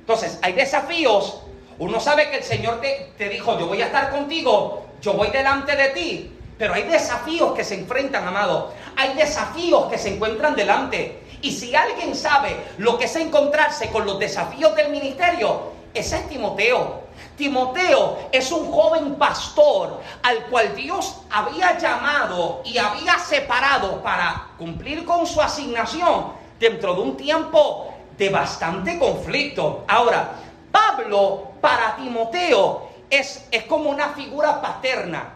[0.00, 1.42] Entonces, hay desafíos.
[1.78, 5.28] Uno sabe que el Señor te, te dijo, yo voy a estar contigo yo voy
[5.28, 8.72] delante de ti, pero hay desafíos que se enfrentan, amado.
[8.96, 11.22] Hay desafíos que se encuentran delante.
[11.42, 16.28] Y si alguien sabe lo que es encontrarse con los desafíos del ministerio, ese es
[16.28, 17.06] Timoteo.
[17.36, 25.04] Timoteo es un joven pastor al cual Dios había llamado y había separado para cumplir
[25.04, 29.84] con su asignación dentro de un tiempo de bastante conflicto.
[29.86, 30.32] Ahora,
[30.72, 35.32] Pablo para Timoteo es, como una figura paterna.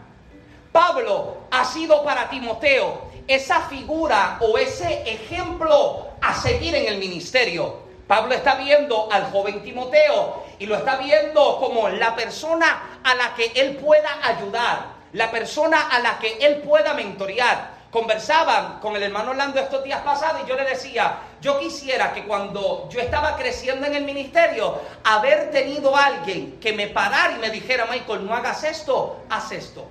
[0.71, 7.81] Pablo ha sido para Timoteo esa figura o ese ejemplo a seguir en el ministerio.
[8.07, 13.33] Pablo está viendo al joven Timoteo y lo está viendo como la persona a la
[13.35, 17.70] que él pueda ayudar, la persona a la que él pueda mentorear.
[17.91, 22.25] Conversaba con el hermano Orlando estos días pasados y yo le decía, yo quisiera que
[22.25, 27.49] cuando yo estaba creciendo en el ministerio, haber tenido alguien que me parara y me
[27.49, 29.85] dijera, Michael, no hagas esto, haz esto.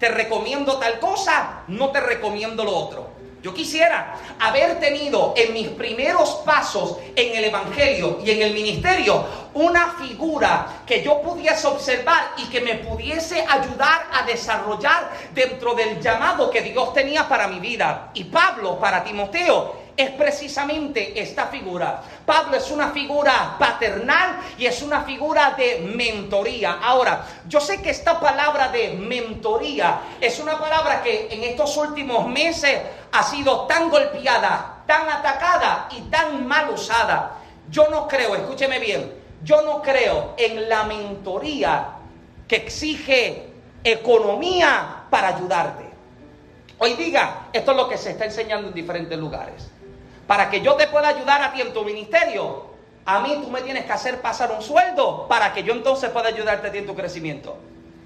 [0.00, 3.11] Te recomiendo tal cosa, no te recomiendo lo otro.
[3.42, 9.24] Yo quisiera haber tenido en mis primeros pasos en el Evangelio y en el ministerio
[9.54, 16.00] una figura que yo pudiese observar y que me pudiese ayudar a desarrollar dentro del
[16.00, 18.12] llamado que Dios tenía para mi vida.
[18.14, 22.02] Y Pablo, para Timoteo, es precisamente esta figura.
[22.26, 26.78] Pablo es una figura paternal y es una figura de mentoría.
[26.82, 32.26] Ahora, yo sé que esta palabra de mentoría es una palabra que en estos últimos
[32.26, 32.80] meses
[33.12, 37.38] ha sido tan golpeada, tan atacada y tan mal usada.
[37.70, 39.12] Yo no creo, escúcheme bien,
[39.42, 41.88] yo no creo en la mentoría
[42.48, 43.46] que exige
[43.84, 45.84] economía para ayudarte.
[46.78, 49.71] Hoy diga, esto es lo que se está enseñando en diferentes lugares
[50.32, 52.64] para que yo te pueda ayudar a ti en tu ministerio,
[53.04, 56.28] a mí tú me tienes que hacer pasar un sueldo para que yo entonces pueda
[56.28, 57.58] ayudarte a ti en tu crecimiento.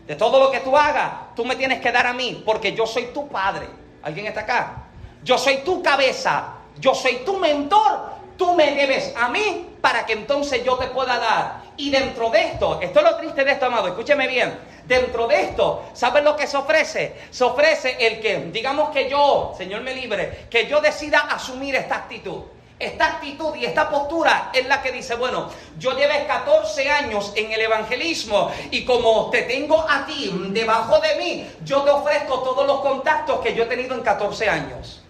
[0.08, 2.84] De todo lo que tú hagas, tú me tienes que dar a mí, porque yo
[2.84, 3.68] soy tu padre.
[4.02, 4.86] ¿Alguien está acá?
[5.22, 10.14] Yo soy tu cabeza, yo soy tu mentor, tú me debes a mí para que
[10.14, 11.60] entonces yo te pueda dar.
[11.76, 14.52] Y dentro de esto, esto es lo triste de esto, amado, escúcheme bien,
[14.86, 17.16] Dentro de esto, ¿sabes lo que se ofrece?
[17.30, 21.96] Se ofrece el que, digamos que yo, Señor me libre, que yo decida asumir esta
[21.96, 22.42] actitud.
[22.78, 27.50] Esta actitud y esta postura es la que dice, bueno, yo llevé 14 años en
[27.50, 32.66] el evangelismo y como te tengo a ti debajo de mí, yo te ofrezco todos
[32.66, 35.00] los contactos que yo he tenido en 14 años.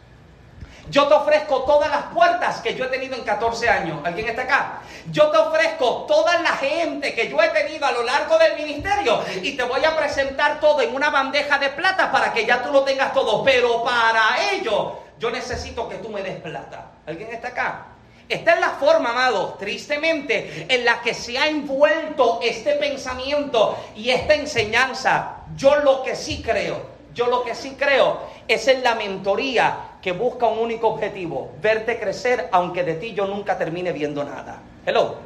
[0.91, 3.99] Yo te ofrezco todas las puertas que yo he tenido en 14 años.
[4.05, 4.81] ¿Alguien está acá?
[5.11, 9.23] Yo te ofrezco toda la gente que yo he tenido a lo largo del ministerio
[9.43, 12.73] y te voy a presentar todo en una bandeja de plata para que ya tú
[12.73, 13.43] lo tengas todo.
[13.43, 16.93] Pero para ello yo necesito que tú me des plata.
[17.07, 17.87] ¿Alguien está acá?
[18.29, 24.11] Esta es la forma, amado, tristemente, en la que se ha envuelto este pensamiento y
[24.11, 25.37] esta enseñanza.
[25.57, 26.81] Yo lo que sí creo,
[27.15, 31.99] yo lo que sí creo es en la mentoría que busca un único objetivo, verte
[31.99, 34.61] crecer aunque de ti yo nunca termine viendo nada.
[34.87, 35.17] Hello.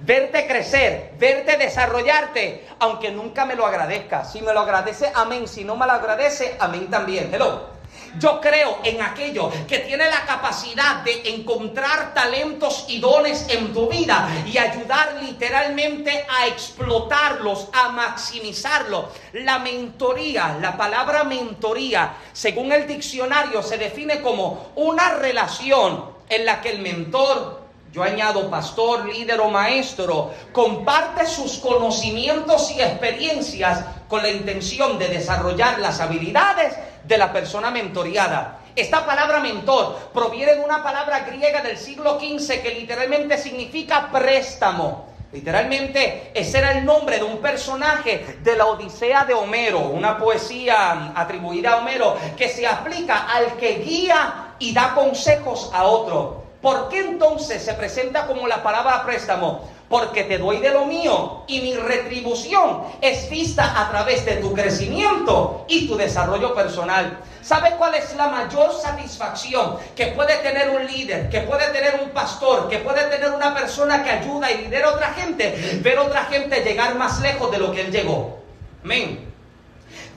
[0.00, 4.24] Verte crecer, verte desarrollarte, aunque nunca me lo agradezca.
[4.24, 5.46] Si me lo agradece, amén.
[5.46, 7.32] Si no me lo agradece, amén también.
[7.32, 7.79] Hello.
[8.18, 13.88] Yo creo en aquello que tiene la capacidad de encontrar talentos y dones en tu
[13.88, 19.06] vida y ayudar literalmente a explotarlos, a maximizarlos.
[19.34, 26.60] La mentoría, la palabra mentoría, según el diccionario, se define como una relación en la
[26.60, 27.60] que el mentor
[27.92, 35.08] yo añado pastor, líder o maestro, comparte sus conocimientos y experiencias con la intención de
[35.08, 36.72] desarrollar las habilidades
[37.10, 38.60] de la persona mentoriada.
[38.76, 45.10] Esta palabra mentor proviene de una palabra griega del siglo XV que literalmente significa préstamo.
[45.32, 51.12] Literalmente, ese era el nombre de un personaje de la Odisea de Homero, una poesía
[51.16, 56.44] atribuida a Homero, que se aplica al que guía y da consejos a otro.
[56.62, 59.68] ¿Por qué entonces se presenta como la palabra préstamo?
[59.90, 64.54] Porque te doy de lo mío y mi retribución es vista a través de tu
[64.54, 67.18] crecimiento y tu desarrollo personal.
[67.42, 72.10] ¿Sabe cuál es la mayor satisfacción que puede tener un líder, que puede tener un
[72.10, 75.80] pastor, que puede tener una persona que ayuda y lidera a otra gente?
[75.82, 78.38] Ver a otra gente llegar más lejos de lo que él llegó.
[78.84, 79.30] Amén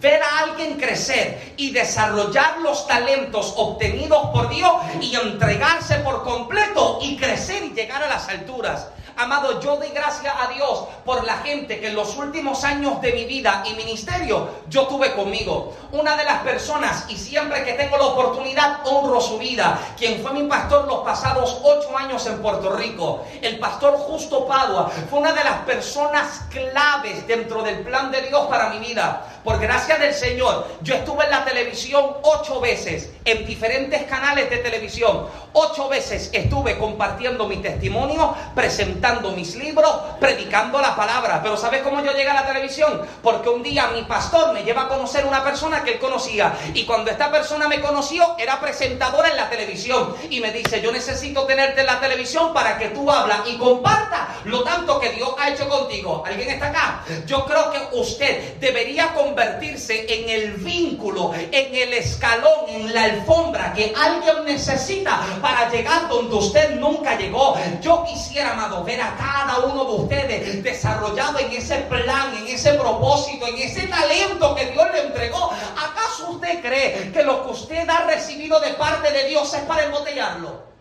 [0.04, 7.00] ver a alguien crecer y desarrollar los talentos obtenidos por Dios y entregarse por completo
[7.02, 8.90] y crecer y llegar a las alturas.
[9.16, 13.14] Amado, yo doy gracias a Dios por la gente que en los últimos años de
[13.14, 15.76] mi vida y ministerio yo tuve conmigo.
[15.92, 20.34] Una de las personas, y siempre que tengo la oportunidad, honro su vida, quien fue
[20.34, 23.24] mi pastor los pasados ocho años en Puerto Rico.
[23.42, 28.48] El pastor Justo Padua fue una de las personas claves dentro del plan de Dios
[28.48, 29.28] para mi vida.
[29.44, 34.58] Por gracia del Señor, yo estuve en la televisión ocho veces, en diferentes canales de
[34.58, 35.28] televisión.
[35.52, 39.03] Ocho veces estuve compartiendo mi testimonio, presentando
[39.36, 41.42] mis libros, predicando la palabra.
[41.44, 43.02] Pero ¿sabes cómo yo llegué a la televisión?
[43.22, 46.54] Porque un día mi pastor me lleva a conocer una persona que él conocía.
[46.74, 50.16] Y cuando esta persona me conoció, era presentadora en la televisión.
[50.30, 54.22] Y me dice, yo necesito tenerte en la televisión para que tú hablas y compartas
[54.46, 56.24] lo tanto que Dios ha hecho contigo.
[56.26, 57.04] ¿Alguien está acá?
[57.26, 63.74] Yo creo que usted debería convertirse en el vínculo, en el escalón, en la alfombra
[63.74, 67.56] que alguien necesita para llegar donde usted nunca llegó.
[67.82, 72.74] Yo quisiera, amado, ver a cada uno de ustedes desarrollado en ese plan, en ese
[72.74, 75.52] propósito, en ese talento que Dios le entregó.
[75.52, 79.86] ¿Acaso usted cree que lo que usted ha recibido de parte de Dios es para
[79.86, 80.73] embotellarlo?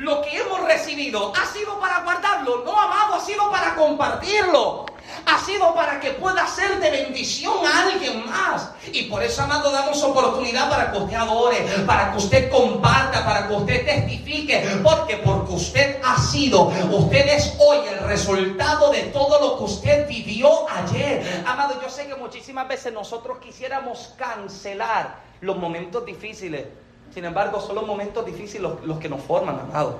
[0.00, 4.86] Lo que hemos recibido ha sido para guardarlo, no amado, ha sido para compartirlo.
[5.26, 8.70] Ha sido para que pueda ser de bendición a alguien más.
[8.90, 13.46] Y por eso, amado, damos oportunidad para que usted adore, para que usted comparta, para
[13.46, 14.80] que usted testifique.
[14.82, 20.08] Porque porque usted ha sido, usted es hoy el resultado de todo lo que usted
[20.08, 21.44] vivió ayer.
[21.46, 26.64] Amado, yo sé que muchísimas veces nosotros quisiéramos cancelar los momentos difíciles.
[27.12, 29.98] Sin embargo, son los momentos difíciles los, que nos forman, amado.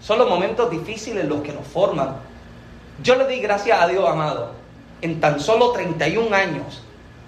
[0.00, 2.16] Son los momentos difíciles los que nos forman.
[3.02, 4.50] Yo le doy gracias a Dios, amado,
[5.00, 6.82] en tan solo 31 años,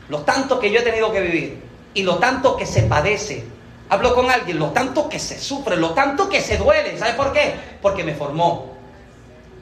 [0.08, 1.62] lo tanto que yo he tenido que vivir
[1.94, 3.44] y lo tanto que se padece.
[3.88, 6.98] Hablo con alguien, lo tanto que se sufre, lo tanto que se duele.
[6.98, 7.54] ¿Sabes por qué?
[7.80, 8.72] Porque me formó.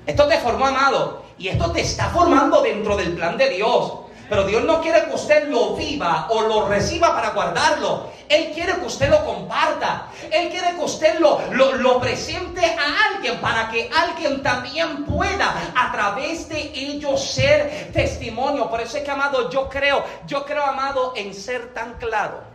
[0.07, 3.93] Esto te formó, amado, y esto te está formando dentro del plan de Dios.
[4.29, 8.11] Pero Dios no quiere que usted lo viva o lo reciba para guardarlo.
[8.29, 10.07] Él quiere que usted lo comparta.
[10.31, 15.93] Él quiere que usted lo, lo, presente a alguien para que alguien también pueda a
[15.93, 18.71] través de ello ser testimonio.
[18.71, 22.55] Por eso es que, amado, yo creo, yo creo, amado, en ser tan claro.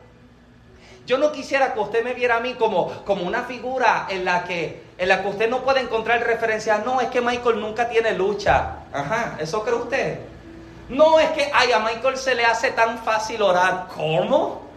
[1.05, 4.43] Yo no quisiera que usted me viera a mí como, como una figura en la,
[4.43, 6.80] que, en la que usted no puede encontrar referencia.
[6.80, 8.78] No, es que Michael nunca tiene lucha.
[8.91, 10.20] Ajá, ¿eso cree usted?
[10.90, 13.88] No es que, ay, a Michael se le hace tan fácil orar.
[13.96, 14.70] ¿Cómo?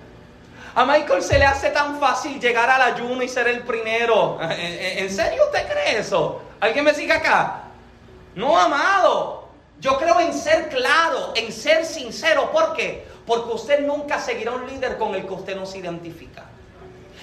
[0.75, 4.39] A Michael se le hace tan fácil llegar al ayuno y ser el primero.
[4.41, 6.43] ¿En, serio usted cree eso?
[6.61, 7.65] ¿Alguien me sigue acá?
[8.35, 9.49] No, amado.
[9.81, 12.51] Yo creo en ser claro, en ser sincero.
[12.53, 13.07] ¿Por qué?
[13.27, 16.45] Porque usted nunca seguirá un líder con el que usted no se identifica.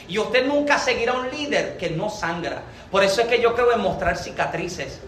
[0.08, 2.64] Y usted nunca seguirá un líder que no sangra.
[2.92, 5.00] Por eso es que yo creo en mostrar cicatrices.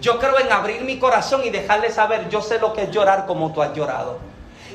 [0.00, 3.26] Yo creo en abrir mi corazón y dejarle saber, yo sé lo que es llorar
[3.26, 4.29] como tú has llorado.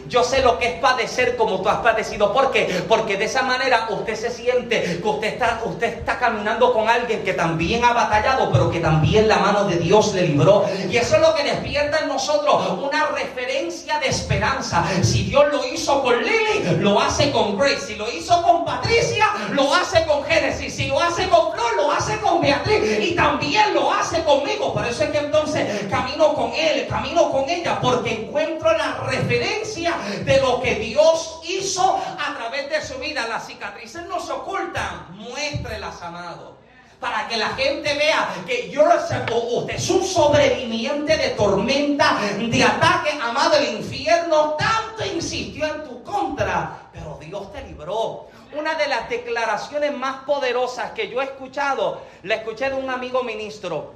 [0.08, 2.34] Yo sé lo que es padecer como tú has padecido.
[2.34, 2.84] ¿Por qué?
[2.88, 7.24] Porque de esa manera usted se siente que usted está, usted está caminando con alguien
[7.24, 10.66] que también ha batallado, pero que también la mano de Dios le libró.
[10.90, 14.86] Y eso es lo que despierta en nosotros una referencia de esperanza.
[15.02, 17.88] Si Dios lo hizo con Lily, lo hace con Grace.
[17.88, 20.76] Si lo hizo con Patricia, lo hace con Génesis.
[20.76, 22.82] Si lo hace con Flor, lo hace con Beatriz.
[23.00, 24.74] Y también lo hace conmigo.
[24.74, 29.95] Por eso es que entonces camino con él, camino con ella, porque encuentro la referencia
[30.24, 33.28] de lo que Dios hizo a través de su vida.
[33.28, 36.56] Las cicatrices no se ocultan, muéstrelas, amado.
[37.00, 43.12] Para que la gente vea que yo usted es un sobreviviente de tormenta, de ataque,
[43.22, 43.58] amado.
[43.58, 48.28] El infierno tanto insistió en tu contra, pero Dios te libró.
[48.58, 53.22] Una de las declaraciones más poderosas que yo he escuchado, la escuché de un amigo
[53.24, 53.94] ministro.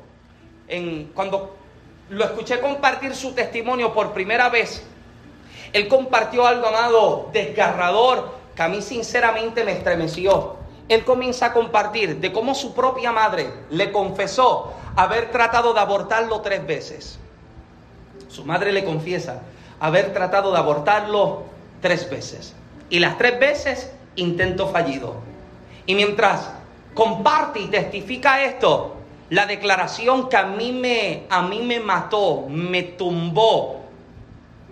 [1.14, 1.56] Cuando
[2.10, 4.84] lo escuché compartir su testimonio por primera vez,
[5.74, 10.56] él compartió algo, amado, desgarrador, que a mí sinceramente me estremeció.
[10.88, 16.42] Él comienza a compartir de cómo su propia madre le confesó haber tratado de abortarlo
[16.42, 17.20] tres veces.
[18.28, 19.42] Su madre le confiesa
[19.80, 21.44] haber tratado de abortarlo
[21.82, 22.56] tres veces.
[22.90, 25.16] Y las tres veces intento fallido.
[25.86, 26.52] Y mientras
[26.94, 28.96] comparte y testifica esto,
[29.30, 33.80] la declaración que a mí me, a mí me mató, me tumbó,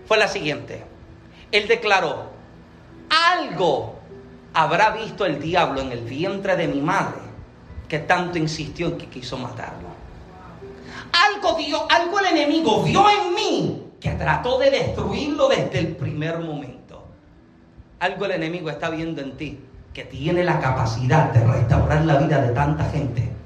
[0.07, 0.83] fue la siguiente.
[1.51, 2.31] Él declaró,
[3.09, 3.95] algo
[4.53, 7.21] habrá visto el diablo en el vientre de mi madre
[7.87, 9.87] que tanto insistió en que quiso matarlo.
[11.11, 16.39] Algo dio, algo el enemigo vio en mí que trató de destruirlo desde el primer
[16.39, 17.05] momento.
[17.99, 19.59] Algo el enemigo está viendo en ti
[19.93, 23.36] que tiene la capacidad de restaurar la vida de tanta gente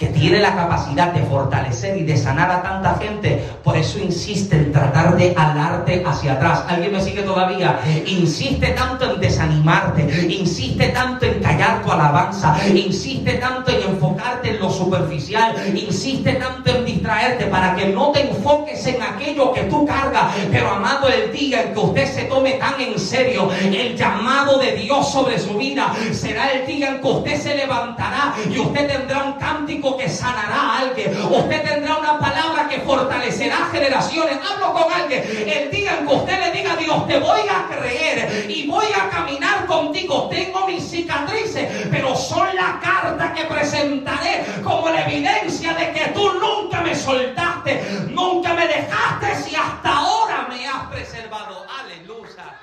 [0.00, 4.56] que tiene la capacidad de fortalecer y de sanar a tanta gente, por eso insiste
[4.56, 6.64] en tratar de alarte hacia atrás.
[6.68, 7.78] ¿Alguien me sigue todavía?
[8.06, 14.60] Insiste tanto en desanimarte, insiste tanto en callar tu alabanza, insiste tanto en enfocarte en
[14.60, 19.84] lo superficial, insiste tanto en distraerte para que no te enfoques en aquello que tú
[19.84, 20.34] cargas.
[20.50, 24.76] Pero amado, el día en que usted se tome tan en serio el llamado de
[24.76, 29.24] Dios sobre su vida, será el día en que usted se levantará y usted tendrá
[29.24, 31.16] un cántico que sanará a alguien.
[31.30, 34.38] Usted tendrá una palabra que fortalecerá generaciones.
[34.48, 35.22] Hablo con alguien.
[35.46, 38.86] El día en que usted le diga a Dios, te voy a creer y voy
[38.86, 40.28] a caminar contigo.
[40.30, 46.32] Tengo mis cicatrices, pero son la carta que presentaré como la evidencia de que tú
[46.34, 51.66] nunca me soltaste, nunca me dejaste y hasta ahora me has preservado.
[51.80, 52.58] Aleluya.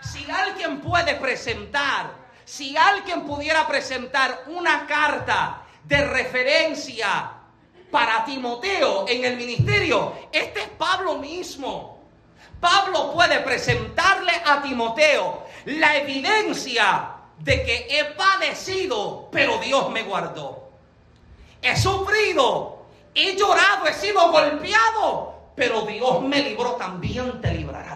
[0.00, 2.10] Si alguien puede presentar,
[2.44, 7.32] si alguien pudiera presentar una carta de referencia
[7.90, 11.98] para Timoteo en el ministerio, este es Pablo mismo.
[12.60, 20.70] Pablo puede presentarle a Timoteo la evidencia de que he padecido, pero Dios me guardó.
[21.62, 27.95] He sufrido, he llorado, he sido golpeado, pero Dios me libró, también te librará.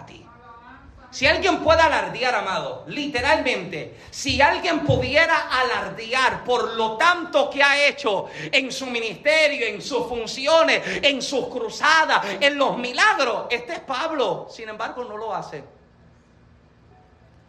[1.11, 7.85] Si alguien puede alardear, amado, literalmente, si alguien pudiera alardear por lo tanto que ha
[7.85, 13.79] hecho en su ministerio, en sus funciones, en sus cruzadas, en los milagros, este es
[13.81, 14.47] Pablo.
[14.49, 15.61] Sin embargo, no lo hace.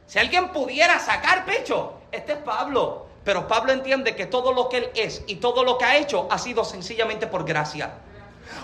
[0.07, 3.07] Si alguien pudiera sacar pecho, este es Pablo.
[3.25, 6.27] Pero Pablo entiende que todo lo que él es y todo lo que ha hecho
[6.29, 7.95] ha sido sencillamente por gracia.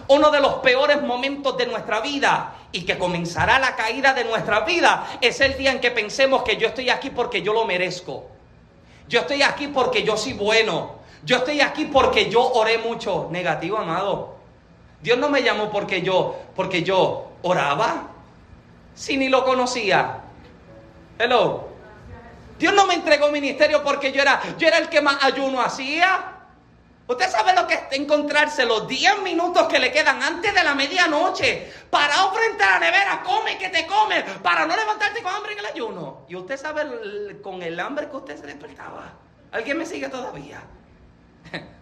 [0.08, 4.60] Uno de los peores momentos de nuestra vida y que comenzará la caída de nuestra
[4.60, 8.26] vida es el día en que pensemos que yo estoy aquí porque yo lo merezco.
[9.06, 10.96] Yo estoy aquí porque yo soy bueno.
[11.24, 13.28] Yo estoy aquí porque yo oré mucho.
[13.30, 14.36] Negativo, amado.
[15.02, 18.08] Dios no me llamó porque yo, porque yo oraba.
[18.94, 20.20] Si ni lo conocía.
[21.18, 21.68] Hello.
[22.58, 26.37] Dios no me entregó ministerio porque yo era, yo era el que más ayuno hacía.
[27.08, 30.74] Usted sabe lo que es encontrarse los 10 minutos que le quedan antes de la
[30.74, 35.54] medianoche, parado frente a la nevera, come que te come, para no levantarte con hambre
[35.54, 36.26] en el ayuno.
[36.28, 39.14] Y usted sabe con el hambre que usted se despertaba.
[39.52, 40.62] ¿Alguien me sigue todavía?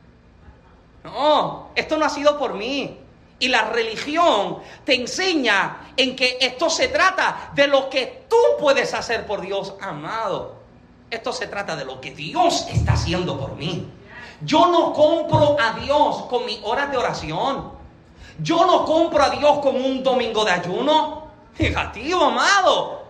[1.05, 2.99] No, esto no ha sido por mí.
[3.39, 8.93] Y la religión te enseña en que esto se trata de lo que tú puedes
[8.93, 10.57] hacer por Dios, amado.
[11.09, 13.87] Esto se trata de lo que Dios está haciendo por mí.
[14.43, 17.73] Yo no compro a Dios con mis horas de oración.
[18.39, 21.27] Yo no compro a Dios con un domingo de ayuno.
[21.59, 23.07] Negativo, amado.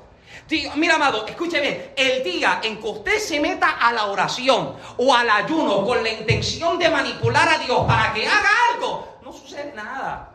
[0.77, 1.93] Mira, amado, escuche bien.
[1.97, 6.11] El día en que usted se meta a la oración o al ayuno con la
[6.11, 10.31] intención de manipular a Dios para que haga algo, no sucede nada.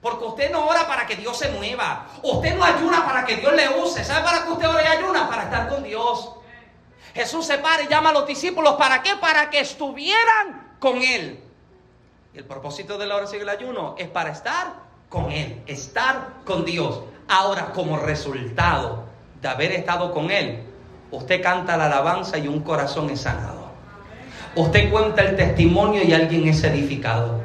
[0.00, 2.06] Porque usted no ora para que Dios se mueva.
[2.22, 4.04] Usted no ayuna para que Dios le use.
[4.04, 5.28] ¿Sabe para qué usted ora y ayuna?
[5.28, 6.30] Para estar con Dios.
[7.14, 8.74] Jesús se para y llama a los discípulos.
[8.74, 9.16] ¿Para qué?
[9.20, 11.40] Para que estuvieran con Él.
[12.34, 14.74] El propósito de la oración y el ayuno es para estar
[15.08, 17.00] con Él, estar con Dios.
[17.26, 19.04] Ahora, como resultado
[19.40, 20.62] de haber estado con Él,
[21.10, 23.68] usted canta la alabanza y un corazón es sanado.
[24.54, 27.40] Usted cuenta el testimonio y alguien es edificado.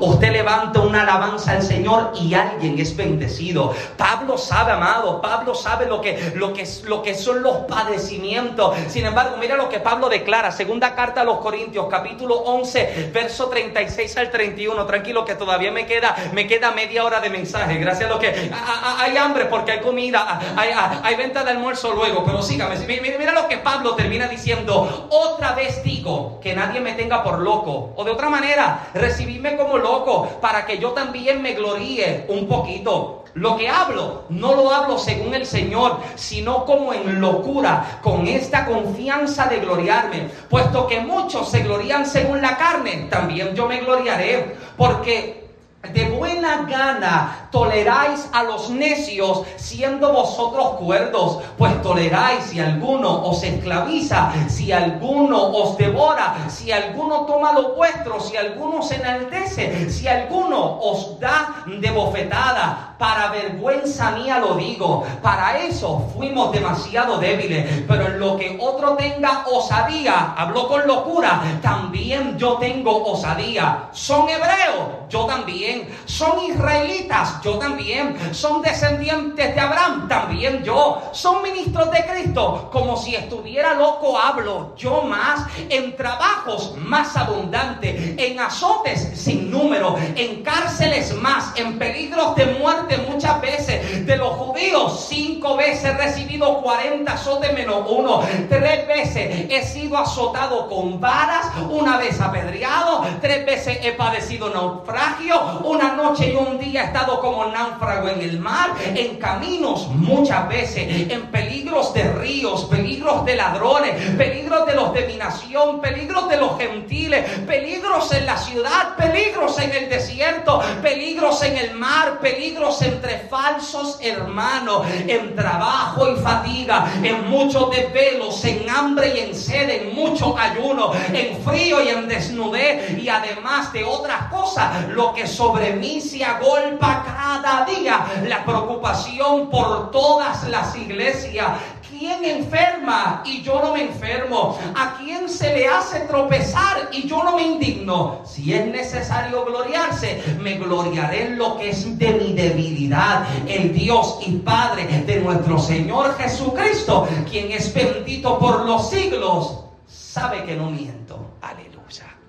[0.00, 3.74] Usted levanta una alabanza al Señor y alguien es bendecido.
[3.96, 8.76] Pablo sabe, amado, Pablo sabe lo que, lo que, lo que son los padecimientos.
[8.88, 10.50] Sin embargo, mira lo que Pablo declara.
[10.50, 14.86] Segunda carta a los Corintios, capítulo 11, verso 36 al 31.
[14.86, 17.78] Tranquilo que todavía me queda, me queda media hora de mensaje.
[17.78, 18.50] Gracias a lo que
[18.98, 20.70] hay hambre porque hay comida, hay,
[21.02, 22.24] hay venta de almuerzo luego.
[22.24, 25.08] Pero sígame, mira, mira lo que Pablo termina diciendo.
[25.10, 27.92] Otra vez digo que nadie me tenga por loco.
[27.96, 33.24] O de otra manera, recibidme como loco para que yo también me gloríe un poquito.
[33.34, 38.66] Lo que hablo, no lo hablo según el Señor, sino como en locura, con esta
[38.66, 40.28] confianza de gloriarme.
[40.50, 45.41] Puesto que muchos se glorían según la carne, también yo me gloriaré, porque
[45.90, 53.42] de buena gana toleráis a los necios siendo vosotros cuerdos, pues toleráis si alguno os
[53.42, 60.06] esclaviza, si alguno os devora, si alguno toma lo vuestro, si alguno se enaltece, si
[60.06, 62.90] alguno os da de bofetada.
[63.02, 68.94] Para vergüenza mía lo digo, para eso fuimos demasiado débiles, pero en lo que otro
[68.94, 73.88] tenga osadía, habló con locura, también yo tengo osadía.
[73.90, 75.71] Son hebreos, yo también
[76.04, 78.16] son israelitas, yo también.
[78.32, 81.02] Son descendientes de Abraham, también yo.
[81.12, 85.46] Son ministros de Cristo, como si estuviera loco hablo, yo más.
[85.68, 92.98] En trabajos más abundantes, en azotes sin número, en cárceles más, en peligros de muerte
[93.08, 94.06] muchas veces.
[94.06, 98.22] De los judíos, cinco veces he recibido 40 azotes menos uno.
[98.48, 105.61] Tres veces he sido azotado con varas, una vez apedreado, tres veces he padecido naufragio,
[105.64, 110.48] una noche y un día he estado como náufrago en el mar, en caminos muchas
[110.48, 116.28] veces, en peligros de ríos, peligros de ladrones, peligros de los de mi nación, peligros
[116.28, 122.18] de los gentiles, peligros en la ciudad, peligros en el desierto, peligros en el mar,
[122.20, 129.34] peligros entre falsos hermanos, en trabajo y fatiga, en muchos desvelos, en hambre y en
[129.34, 135.12] sed, en mucho ayuno, en frío y en desnudez y además de otras cosas, lo
[135.12, 141.46] que son sobre mí se agolpa cada día la preocupación por todas las iglesias
[141.90, 144.58] quién enferma y yo no me enfermo?
[144.74, 148.22] ¿A quién se le hace tropezar y yo no me indigno?
[148.24, 153.26] Si es necesario gloriarse, me gloriaré en lo que es de mi debilidad.
[153.46, 160.44] El Dios y Padre de nuestro Señor Jesucristo, quien es bendito por los siglos, sabe
[160.44, 161.36] que no miento.
[161.42, 162.21] Aleluya.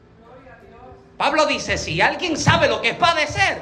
[1.23, 3.57] Pablo dice, si alguien sabe lo que es padecer,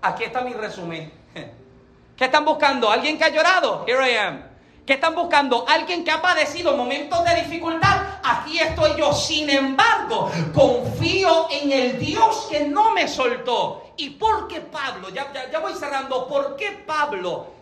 [0.00, 1.12] aquí está mi resumen.
[2.16, 2.88] ¿Qué están buscando?
[2.88, 3.84] ¿Alguien que ha llorado?
[3.84, 4.42] Here I am.
[4.86, 5.66] ¿Qué están buscando?
[5.66, 8.20] Alguien que ha padecido momentos de dificultad.
[8.22, 9.12] Aquí estoy yo.
[9.12, 13.90] Sin embargo, confío en el Dios que no me soltó.
[13.96, 15.08] ¿Y por qué Pablo?
[15.08, 16.28] Ya, ya, voy cerrando.
[16.28, 17.54] ¿Por qué Pablo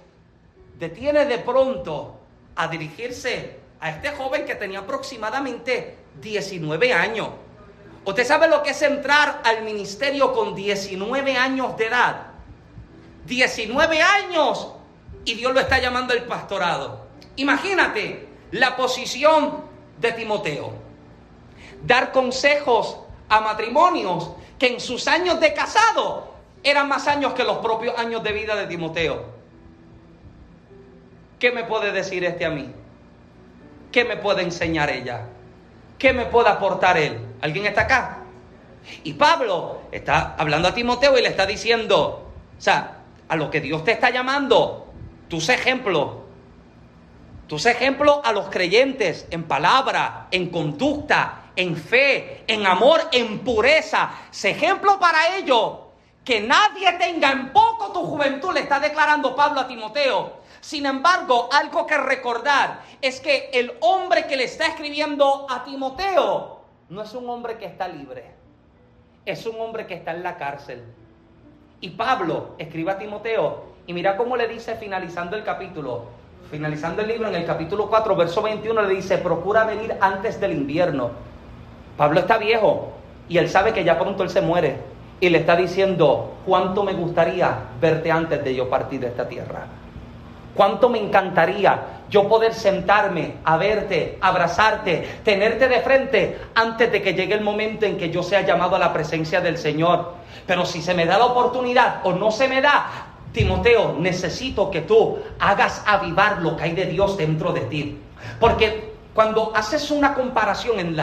[0.79, 2.19] detiene de pronto
[2.55, 7.29] a dirigirse a este joven que tenía aproximadamente 19 años?
[8.05, 12.27] ¿Usted sabe lo que es entrar al ministerio con 19 años de edad?
[13.27, 14.73] 19 años
[15.25, 17.07] y Dios lo está llamando el pastorado.
[17.37, 19.65] Imagínate la posición
[20.01, 20.73] de Timoteo.
[21.85, 22.99] Dar consejos
[23.29, 26.33] a matrimonios que en sus años de casado
[26.65, 29.25] eran más años que los propios años de vida de Timoteo.
[31.39, 32.73] ¿Qué me puede decir este a mí?
[33.91, 35.27] ¿Qué me puede enseñar ella?
[36.03, 37.17] ¿Qué me puede aportar él?
[37.43, 38.25] ¿Alguien está acá?
[39.05, 42.29] Y Pablo está hablando a Timoteo y le está diciendo,
[42.59, 44.89] o sea, a lo que Dios te está llamando,
[45.29, 46.25] tú sé ejemplo.
[47.47, 54.11] Tú ejemplo a los creyentes en palabra, en conducta, en fe, en amor, en pureza.
[54.43, 55.75] Ejemplo para ellos.
[56.25, 60.42] Que nadie tenga en poco tu juventud, le está declarando Pablo a Timoteo.
[60.63, 66.61] Sin embargo, algo que recordar es que el hombre que le está escribiendo a Timoteo
[66.89, 68.31] no es un hombre que está libre,
[69.27, 70.85] es un hombre que está en la cárcel.
[71.81, 76.05] Y Pablo escribe a Timoteo y mira cómo le dice finalizando el capítulo,
[76.49, 80.53] finalizando el libro en el capítulo 4, verso 21, le dice, procura venir antes del
[80.53, 81.11] invierno.
[81.97, 82.93] Pablo está viejo
[83.29, 84.77] y él sabe que ya pronto él se muere
[85.19, 89.82] y le está diciendo, ¿cuánto me gustaría verte antes de yo partir de esta tierra?
[90.55, 97.15] Cuánto me encantaría yo poder sentarme a verte, abrazarte, tenerte de frente antes de que
[97.15, 100.13] llegue el momento en que yo sea llamado a la presencia del Señor.
[100.47, 102.87] Pero si se me da la oportunidad o no se me da,
[103.33, 107.99] Timoteo, necesito que tú hagas avivar lo que hay de Dios dentro de ti.
[108.39, 110.97] Porque cuando haces una comparación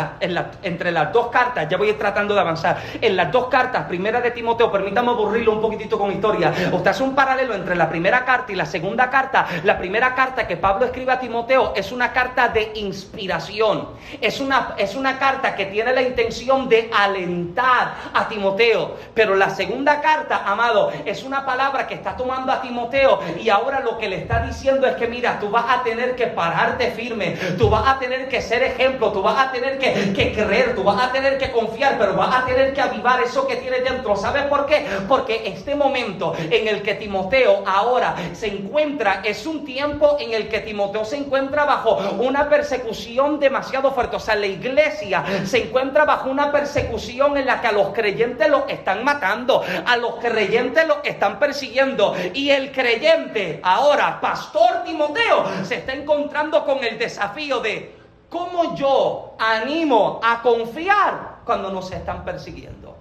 [0.61, 4.31] entre las dos cartas, ya voy tratando de avanzar, en las dos cartas, primera de
[4.31, 8.51] Timoteo, permítame aburrirlo un poquitito con historia, usted hace un paralelo entre la primera carta
[8.51, 12.49] y la segunda carta, la primera carta que Pablo escribe a Timoteo es una carta
[12.49, 13.89] de inspiración,
[14.21, 19.49] es una, es una carta que tiene la intención de alentar a Timoteo, pero la
[19.49, 23.19] segunda carta, amado, es una palabra que está tomando a Timoteo.
[23.41, 26.27] Y ahora lo que le está diciendo es que mira, tú vas a tener que
[26.27, 30.83] pararte firme, tú vas tener que ser ejemplo, tú vas a tener que, creer, tú
[30.83, 34.15] vas a tener que confiar, pero vas a tener que avivar eso que tienes dentro.
[34.15, 34.85] ¿Sabes por qué?
[35.07, 40.47] Porque este momento en el que Timoteo ahora se encuentra es un tiempo en el
[40.49, 44.15] que Timoteo se encuentra bajo una persecución demasiado fuerte.
[44.15, 48.49] O sea, la iglesia se encuentra bajo una persecución en la que a los creyentes
[48.49, 52.15] los están matando, a los creyentes los están persiguiendo.
[52.33, 57.88] Y el creyente, ahora, Pastor Timoteo, se está encontrando con el desafío de
[58.29, 62.95] ¿Cómo yo animo a confiar cuando nos están persiguiendo?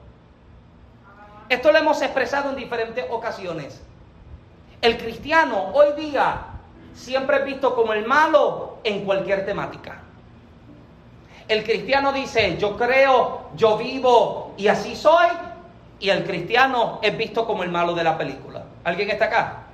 [1.48, 3.80] Esto lo hemos expresado en diferentes ocasiones.
[4.80, 6.42] El cristiano hoy día
[6.94, 10.00] siempre es visto como el malo en cualquier temática.
[11.46, 15.26] El cristiano dice, yo creo, yo vivo y así soy.
[16.00, 18.64] Y el cristiano es visto como el malo de la película.
[18.84, 19.67] ¿Alguien está acá?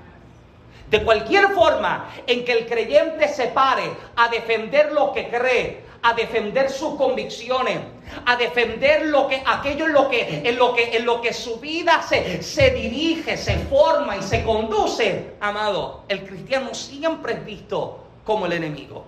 [0.91, 3.85] De cualquier forma en que el creyente se pare
[4.16, 7.78] a defender lo que cree, a defender sus convicciones,
[8.26, 11.59] a defender lo que, aquello en lo que, en lo que, en lo que su
[11.59, 18.05] vida se, se dirige, se forma y se conduce, amado, el cristiano siempre es visto
[18.24, 19.05] como el enemigo.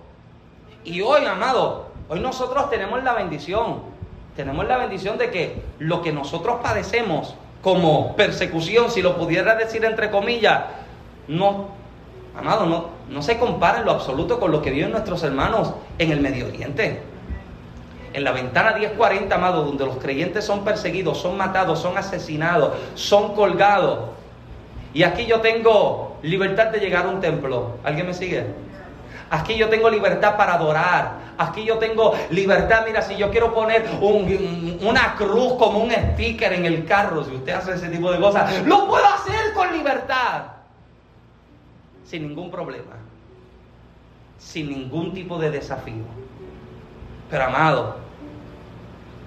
[0.83, 3.81] Y hoy, amado, hoy nosotros tenemos la bendición,
[4.35, 9.83] tenemos la bendición de que lo que nosotros padecemos como persecución, si lo pudiera decir
[9.85, 10.63] entre comillas,
[11.27, 11.67] no,
[12.37, 16.11] amado, no, no se compara en lo absoluto con lo que viven nuestros hermanos en
[16.11, 17.01] el Medio Oriente.
[18.13, 23.35] En la ventana 1040, amado, donde los creyentes son perseguidos, son matados, son asesinados, son
[23.35, 24.09] colgados.
[24.93, 27.77] Y aquí yo tengo libertad de llegar a un templo.
[27.83, 28.45] ¿Alguien me sigue?
[29.29, 31.27] Aquí yo tengo libertad para adorar.
[31.37, 32.83] Aquí yo tengo libertad.
[32.87, 37.53] Mira, si yo quiero poner una cruz como un sticker en el carro, si usted
[37.53, 40.56] hace ese tipo de cosas, lo puedo hacer con libertad
[42.07, 42.95] sin ningún problema.
[44.39, 46.05] sin ningún tipo de desafío.
[47.29, 47.95] Pero amado,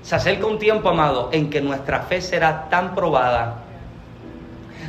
[0.02, 3.56] se acerca un tiempo, amado, en que nuestra fe será tan probada.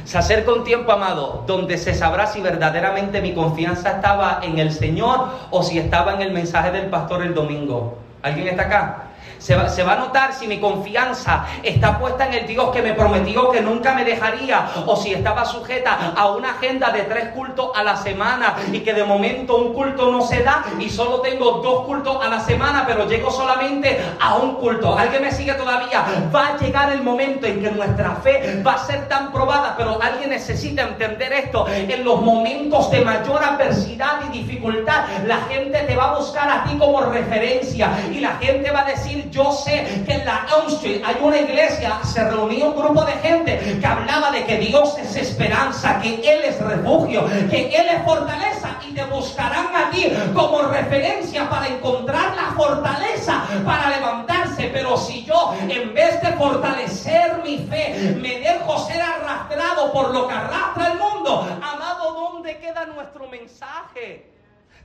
[0.05, 4.71] Se acerca un tiempo, amado, donde se sabrá si verdaderamente mi confianza estaba en el
[4.71, 7.97] Señor o si estaba en el mensaje del pastor el domingo.
[8.21, 9.03] ¿Alguien está acá?
[9.39, 13.49] Se va, a notar si mi confianza está puesta en el Dios que me prometió
[13.49, 17.83] que nunca me dejaría o si estaba sujeta a una agenda de tres cultos a
[17.83, 21.85] la semana y que de momento un culto no se da y solo tengo dos
[21.85, 24.97] cultos a la semana, pero llego solamente a un culto.
[24.97, 26.05] ¿Alguien me sigue todavía?
[26.33, 29.99] Va a llegar el momento en que nuestra fe va a ser tan probada, pero
[30.01, 31.67] alguien necesita entender esto.
[31.67, 36.63] En los momentos de mayor adversidad y dificultad, la gente te va a buscar a
[36.63, 40.67] ti como referencia y la gente va a decir, yo sé que en la Elm
[40.73, 44.97] Street hay una iglesia, se reunió un grupo de gente que hablaba de que Dios
[44.97, 50.11] es esperanza, que Él es refugio, que Él es fortaleza y te buscarán a ti
[50.33, 54.69] como referencia para encontrar la fortaleza para levantarse.
[54.73, 60.27] Pero si yo, en vez de fortalecer mi fe, me dejo ser arrastrado por lo
[60.27, 64.31] que arrastra el mundo, amado, ¿dónde queda nuestro mensaje?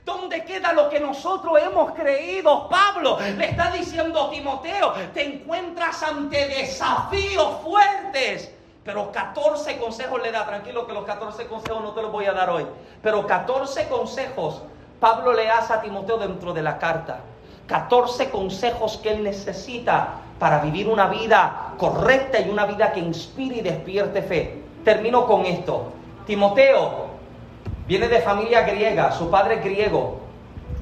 [0.07, 2.69] ¿Dónde queda lo que nosotros hemos creído?
[2.69, 8.49] Pablo le está diciendo a Timoteo, te encuentras ante desafíos fuertes.
[8.85, 12.31] Pero 14 consejos le da, tranquilo que los 14 consejos no te los voy a
[12.31, 12.65] dar hoy.
[13.01, 14.61] Pero 14 consejos
[15.01, 17.19] Pablo le hace a Timoteo dentro de la carta.
[17.67, 23.57] 14 consejos que él necesita para vivir una vida correcta y una vida que inspire
[23.57, 24.63] y despierte fe.
[24.85, 25.91] Termino con esto.
[26.25, 27.06] Timoteo,
[27.87, 30.19] Viene de familia griega, su padre es griego.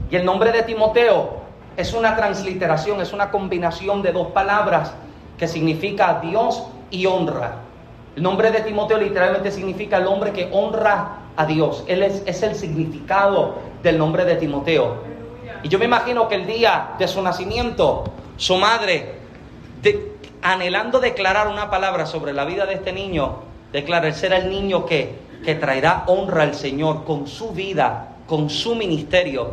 [0.10, 1.38] Y el nombre de Timoteo
[1.78, 4.94] es una transliteración, es una combinación de dos palabras
[5.38, 7.58] que significa Dios y honra.
[8.16, 11.84] El nombre de Timoteo literalmente significa el hombre que honra a Dios.
[11.88, 14.98] Él es, es el significado del nombre de Timoteo.
[15.64, 18.06] Y yo me imagino que el día de su nacimiento,
[18.38, 19.16] su madre,
[20.42, 23.40] anhelando declarar una palabra sobre la vida de este niño,
[23.72, 28.50] declara, él será el niño que que traerá honra al Señor con su vida, con
[28.50, 29.52] su ministerio.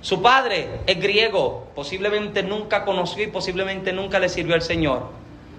[0.00, 5.02] Su padre es griego, posiblemente nunca conoció y posiblemente nunca le sirvió al Señor.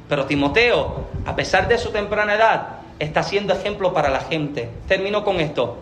[0.10, 4.70] Pero Timoteo, a pesar de su temprana edad, está siendo ejemplo para la gente.
[4.88, 5.78] Termino con esto.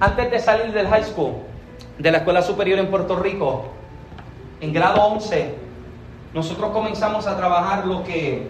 [0.00, 1.32] Antes de salir del high school,
[1.98, 3.64] de la escuela superior en Puerto Rico,
[4.60, 5.54] en grado 11,
[6.34, 8.48] nosotros comenzamos a trabajar lo que,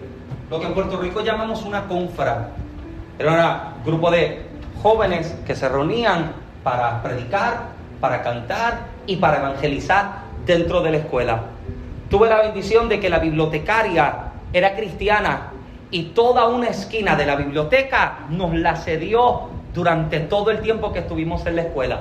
[0.49, 2.51] lo que en Puerto Rico llamamos una confra.
[3.19, 4.43] Era un grupo de
[4.81, 6.31] jóvenes que se reunían
[6.63, 7.63] para predicar,
[7.99, 11.41] para cantar y para evangelizar dentro de la escuela.
[12.09, 15.51] Tuve la bendición de que la bibliotecaria era cristiana
[15.91, 20.99] y toda una esquina de la biblioteca nos la cedió durante todo el tiempo que
[20.99, 21.99] estuvimos en la escuela.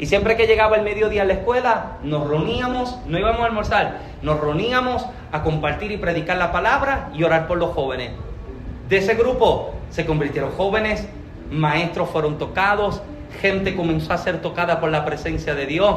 [0.00, 3.98] Y siempre que llegaba el mediodía a la escuela, nos reuníamos, no íbamos a almorzar,
[4.22, 8.10] nos reuníamos a compartir y predicar la palabra y orar por los jóvenes.
[8.88, 11.06] De ese grupo se convirtieron jóvenes,
[11.50, 13.02] maestros fueron tocados,
[13.40, 15.94] gente comenzó a ser tocada por la presencia de Dios.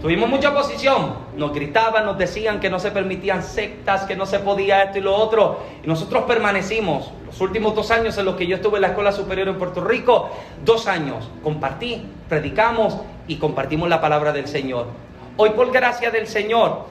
[0.00, 4.38] Tuvimos mucha oposición, nos gritaban, nos decían que no se permitían sectas, que no se
[4.38, 5.60] podía esto y lo otro.
[5.82, 9.12] Y nosotros permanecimos los últimos dos años en los que yo estuve en la escuela
[9.12, 10.30] superior en Puerto Rico,
[10.64, 12.98] dos años, compartí, predicamos
[13.28, 14.88] y compartimos la palabra del Señor.
[15.36, 16.84] Hoy por gracia del Señor,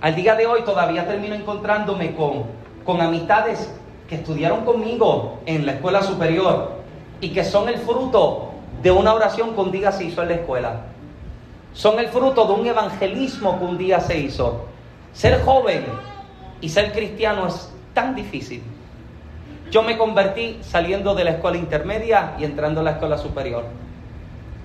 [0.00, 2.44] al día de hoy todavía termino encontrándome con,
[2.84, 3.72] con amistades
[4.08, 6.72] que estudiaron conmigo en la escuela superior
[7.20, 8.50] y que son el fruto
[8.82, 10.80] de una oración que un día se hizo en la escuela.
[11.72, 14.66] Son el fruto de un evangelismo que un día se hizo.
[15.12, 15.84] Ser joven
[16.60, 18.62] y ser cristiano es tan difícil.
[19.70, 23.64] Yo me convertí saliendo de la escuela intermedia y entrando a la escuela superior.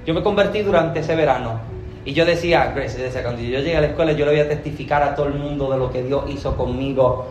[0.05, 1.59] Yo me convertí durante ese verano.
[2.05, 4.49] Y yo decía, Grace, decía, cuando yo llegué a la escuela yo le voy a
[4.49, 7.27] testificar a todo el mundo de lo que Dios hizo conmigo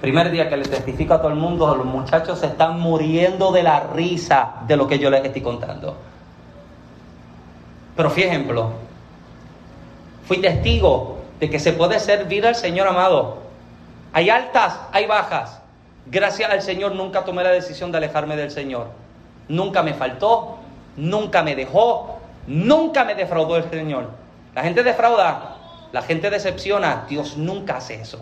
[0.00, 3.62] Primer día que le testifico a todo el mundo, los muchachos se están muriendo de
[3.62, 5.96] la risa de lo que yo les estoy contando.
[7.96, 8.70] Pero fui ejemplo.
[10.26, 13.38] Fui testigo de que se puede servir al Señor amado.
[14.12, 15.60] Hay altas, hay bajas.
[16.06, 18.88] Gracias al Señor nunca tomé la decisión de alejarme del Señor.
[19.48, 20.58] Nunca me faltó,
[20.96, 24.10] nunca me dejó, nunca me defraudó el Señor.
[24.54, 25.56] La gente defrauda,
[25.92, 28.20] la gente decepciona, Dios nunca hace eso.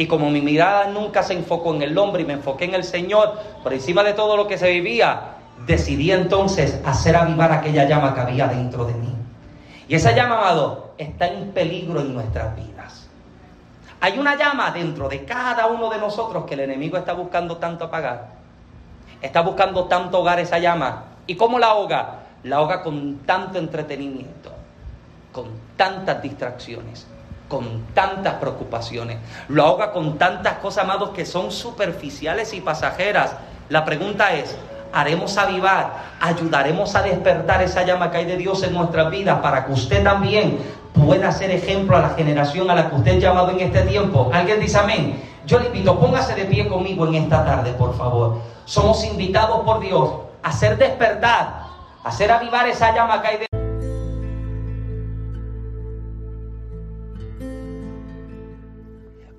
[0.00, 2.84] Y como mi mirada nunca se enfocó en el hombre y me enfoqué en el
[2.84, 5.34] Señor, por encima de todo lo que se vivía,
[5.66, 9.14] decidí entonces hacer avivar aquella llama que había dentro de mí.
[9.88, 13.10] Y esa llama, amado, está en peligro en nuestras vidas.
[14.00, 17.84] Hay una llama dentro de cada uno de nosotros que el enemigo está buscando tanto
[17.84, 18.28] apagar.
[19.20, 21.04] Está buscando tanto hogar esa llama.
[21.26, 22.20] ¿Y cómo la ahoga?
[22.44, 24.50] la ahoga con tanto entretenimiento,
[25.30, 25.44] con
[25.76, 27.06] tantas distracciones,
[27.50, 33.34] con tantas preocupaciones, lo ahoga con tantas cosas, amados, que son superficiales y pasajeras.
[33.68, 34.56] La pregunta es,
[34.92, 39.66] haremos avivar, ayudaremos a despertar esa llama que hay de Dios en nuestras vidas para
[39.66, 40.58] que usted también
[40.94, 44.30] pueda ser ejemplo a la generación a la que usted ha llamado en este tiempo.
[44.32, 45.20] ¿Alguien dice amén?
[45.44, 48.40] Yo le invito, póngase de pie conmigo en esta tarde, por favor.
[48.64, 50.10] Somos invitados por Dios
[50.42, 51.64] a hacer despertar,
[52.04, 53.49] a hacer avivar esa llama que hay de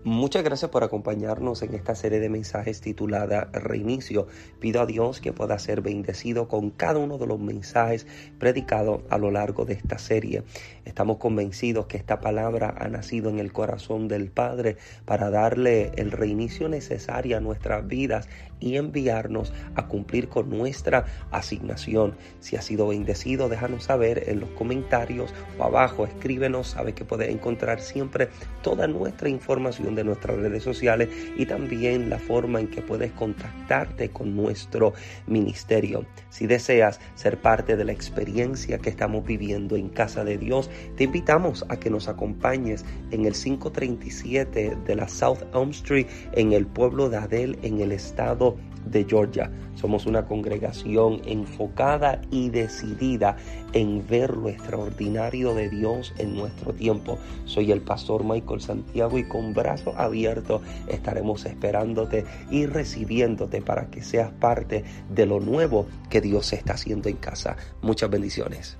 [0.03, 4.25] Muchas gracias por acompañarnos en esta serie de mensajes titulada Reinicio.
[4.59, 8.07] Pido a Dios que pueda ser bendecido con cada uno de los mensajes
[8.39, 10.43] predicados a lo largo de esta serie.
[10.85, 16.09] Estamos convencidos que esta palabra ha nacido en el corazón del Padre para darle el
[16.09, 18.27] reinicio necesario a nuestras vidas
[18.61, 22.15] y enviarnos a cumplir con nuestra asignación.
[22.39, 27.29] Si ha sido bendecido, déjanos saber en los comentarios o abajo, escríbenos, sabe que puedes
[27.29, 28.29] encontrar siempre
[28.61, 34.09] toda nuestra información de nuestras redes sociales y también la forma en que puedes contactarte
[34.09, 34.93] con nuestro
[35.27, 36.05] ministerio.
[36.29, 41.05] Si deseas ser parte de la experiencia que estamos viviendo en Casa de Dios, te
[41.05, 46.67] invitamos a que nos acompañes en el 537 de la South Elm Street en el
[46.67, 48.50] pueblo de Adel en el estado
[48.85, 49.51] de Georgia.
[49.75, 53.37] Somos una congregación enfocada y decidida
[53.73, 57.17] en ver lo extraordinario de Dios en nuestro tiempo.
[57.45, 64.01] Soy el pastor Michael Santiago y con brazos abiertos estaremos esperándote y recibiéndote para que
[64.01, 67.55] seas parte de lo nuevo que Dios está haciendo en casa.
[67.81, 68.77] Muchas bendiciones.